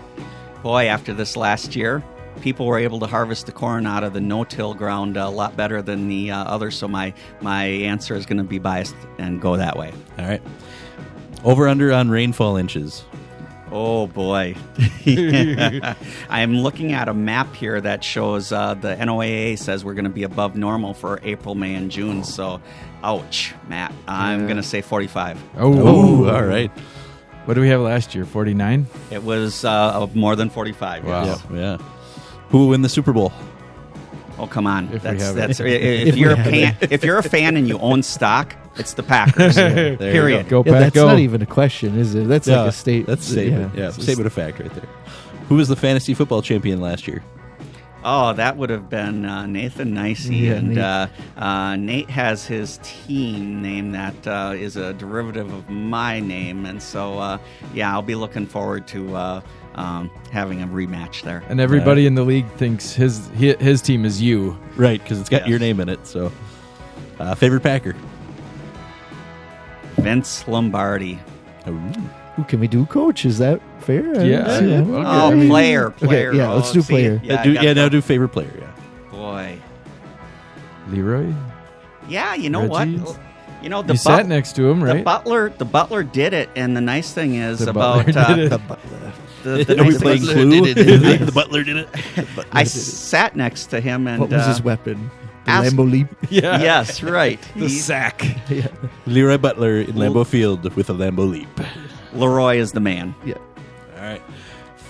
[0.63, 2.03] Boy, after this last year,
[2.41, 5.81] people were able to harvest the corn out of the no-till ground a lot better
[5.81, 6.77] than the uh, others.
[6.77, 9.91] So my my answer is going to be biased and go that way.
[10.17, 10.41] All right.
[11.43, 13.03] Over under on rainfall inches.
[13.71, 14.55] Oh boy,
[16.29, 20.11] I'm looking at a map here that shows uh, the NOAA says we're going to
[20.11, 22.25] be above normal for April, May, and June.
[22.25, 22.61] So,
[23.03, 23.93] ouch, Matt.
[24.07, 24.45] I'm Yeah.
[24.45, 25.37] going to say 45.
[25.57, 26.71] Oh, Oh, all right.
[27.45, 28.25] What do we have last year?
[28.25, 28.85] 49?
[29.09, 31.05] It was uh, more than 45.
[31.05, 31.25] Wow.
[31.25, 31.43] yes.
[31.51, 31.77] Yeah, yeah.
[32.49, 33.31] Who will win the Super Bowl?
[34.39, 34.85] Oh come on!
[34.85, 35.39] If we that's have it.
[35.39, 37.77] that's i- if, If we you're a have fan, if you're a fan and you
[37.77, 39.55] own stock, it's the Packers.
[39.55, 40.49] There you Period.
[40.49, 41.07] Go, Yeah, Pack, that's go.
[41.07, 42.27] not even a question, is it?
[42.27, 43.05] That's like a state.
[43.05, 43.75] That's a statement.
[43.75, 44.87] Yeah, It's a statement of fact right there.
[45.47, 47.21] Who was the fantasy football champion last year?
[48.03, 50.77] Oh, that would have been uh, Nathan Nicey, Yeah, and Nate.
[50.79, 56.65] Uh, uh, Nate has his team name that uh, is a derivative of my name,
[56.65, 57.37] and so uh,
[57.75, 59.41] yeah, I'll be looking forward to uh,
[59.75, 61.43] um, having a rematch there.
[61.47, 64.57] And everybody in the league thinks his his, his team is you.
[64.75, 65.49] Right, because it's got Yes.
[65.49, 66.05] your name in it.
[66.07, 66.31] So,
[67.19, 67.95] uh, favorite Packer?
[69.97, 71.19] Vince Lombardi.
[71.67, 71.91] Ooh.
[72.39, 73.25] Ooh, can we do coach?
[73.25, 74.19] Is that fair?
[74.19, 74.79] I Yeah, don't see yeah.
[74.81, 74.91] Okay.
[74.93, 76.33] Oh, I player, Okay, player.
[76.33, 77.21] yeah, Oh, let's do see, player.
[77.23, 78.51] Yeah, Uh, I do, got yeah, now do favorite player.
[78.57, 78.67] Yeah.
[79.11, 79.57] boy.
[80.89, 81.33] Leroy?
[82.07, 82.97] Yeah, you know Reggie?
[82.97, 83.19] what?
[83.61, 85.03] You know the You sat but- next to him, The right?
[85.03, 88.51] butler, the butler did it, and the nice thing is The about butler uh, did
[88.51, 88.61] it.
[89.43, 90.73] the, the Are we nice thing playing is- Clue?
[91.19, 91.89] the, the butler did it.
[92.51, 95.11] I sat next to him, and What was uh, his weapon?
[95.45, 96.07] The ask- Lambeau leap.
[96.29, 96.59] yeah.
[96.61, 97.39] yes, right.
[97.55, 98.25] The He- sack.
[98.49, 98.67] yeah.
[99.05, 101.59] Leroy Butler in Lambeau Field with a Lambeau leap.
[102.13, 103.15] Leroy is the man.
[103.25, 103.35] Yeah.
[103.95, 104.21] All right.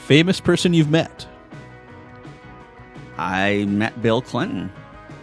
[0.06, 1.28] Famous person you've met?
[3.18, 4.72] I met Bill Clinton.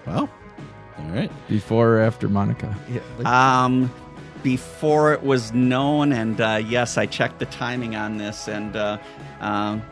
[0.07, 0.29] Well,
[0.99, 1.31] All right.
[1.49, 2.75] Before or after Monica?
[2.91, 3.01] Yeah.
[3.19, 3.91] Like, Um,
[4.43, 8.99] before it was known, and uh, yes, I checked the timing on this, and uh,
[9.41, 9.83] um,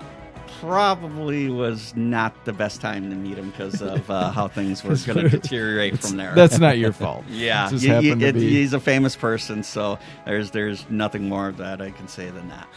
[0.60, 4.96] probably was not the best time to meet him because of uh, how things were
[4.96, 6.34] going to deteriorate from there.
[6.34, 7.24] That's not your fault.
[7.30, 8.48] yeah, It just you- you- happened to it- be.
[8.48, 12.48] he's a famous person, so there's there's nothing more of that I can say than
[12.48, 12.68] that.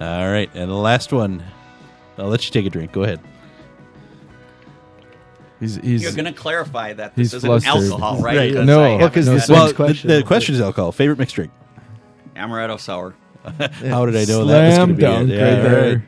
[0.00, 0.50] All right.
[0.54, 1.42] And the last one.
[2.18, 2.90] I'll let you take a drink.
[2.92, 3.20] Go ahead.
[5.60, 7.90] He's he's You're going to clarify that this isn't flustered.
[7.90, 8.36] alcohol, right?
[8.36, 8.50] Right.
[8.52, 8.78] Because No.
[8.80, 10.08] I Well, haven't 'cause had this Well, next the- question.
[10.10, 10.92] The, question is alcohol.
[10.92, 11.52] Favorite mixed drink?
[12.36, 13.14] amaretto sour.
[13.44, 15.34] How did I know that was going slam to be dunk it?
[15.36, 15.92] Yeah, all there.
[15.96, 16.02] right.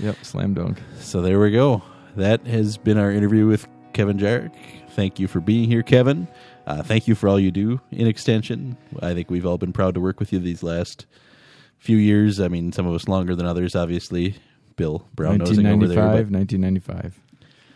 [0.00, 0.78] Yep, slam dunk.
[0.98, 1.82] So there we go.
[2.16, 4.52] That has been our interview with Kevin Jarek.
[4.90, 6.28] Thank you for being here, Kevin.
[6.66, 8.76] Uh, thank you for all you do in Extension.
[9.00, 11.06] I think we've all been proud to work with you these last
[11.78, 12.40] few years.
[12.40, 14.36] I mean, some of us longer than others, obviously.
[14.76, 15.96] Bill Brown nosing over there.
[15.96, 17.20] 1995, but- 1995.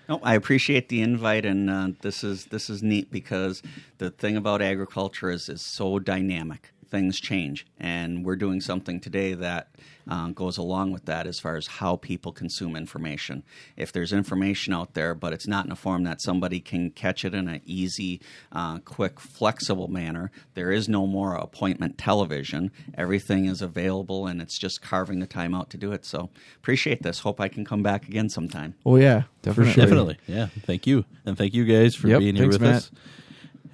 [0.08, 3.62] No, I appreciate the invite, and uh, this is this is neat because
[3.98, 6.72] the thing about agriculture is is so dynamic.
[6.90, 9.68] Things change, and we're doing something today that
[10.08, 13.42] uh, goes along with that as far as how people consume information.
[13.76, 17.24] If there's information out there, but it's not in a form that somebody can catch
[17.24, 18.20] it in an easy,
[18.52, 22.70] uh, quick, flexible manner, there is no more appointment television.
[22.96, 26.04] Everything is available, and it's just carving the time out to do it.
[26.04, 27.20] So appreciate this.
[27.20, 28.74] Hope I can come back again sometime.
[28.86, 29.72] oh yeah, Definitely.
[29.72, 29.84] sure.
[29.84, 30.18] Definitely.
[30.26, 30.46] Yeah.
[30.66, 31.04] Thank you.
[31.24, 32.74] And thank you guys for Yep, being here thanks, with Matt.
[32.76, 32.90] us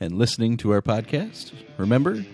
[0.01, 1.53] and listening to our podcast.
[1.79, 2.25] Remember,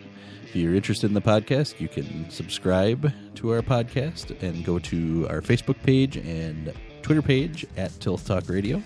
[0.52, 5.26] if you're interested in the podcast, you can subscribe to our podcast and go to
[5.30, 8.82] our Facebook page and Twitter page at Tilth Talk Radio.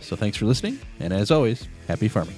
[0.00, 2.36] So thanks for listening, and as always, happy farming.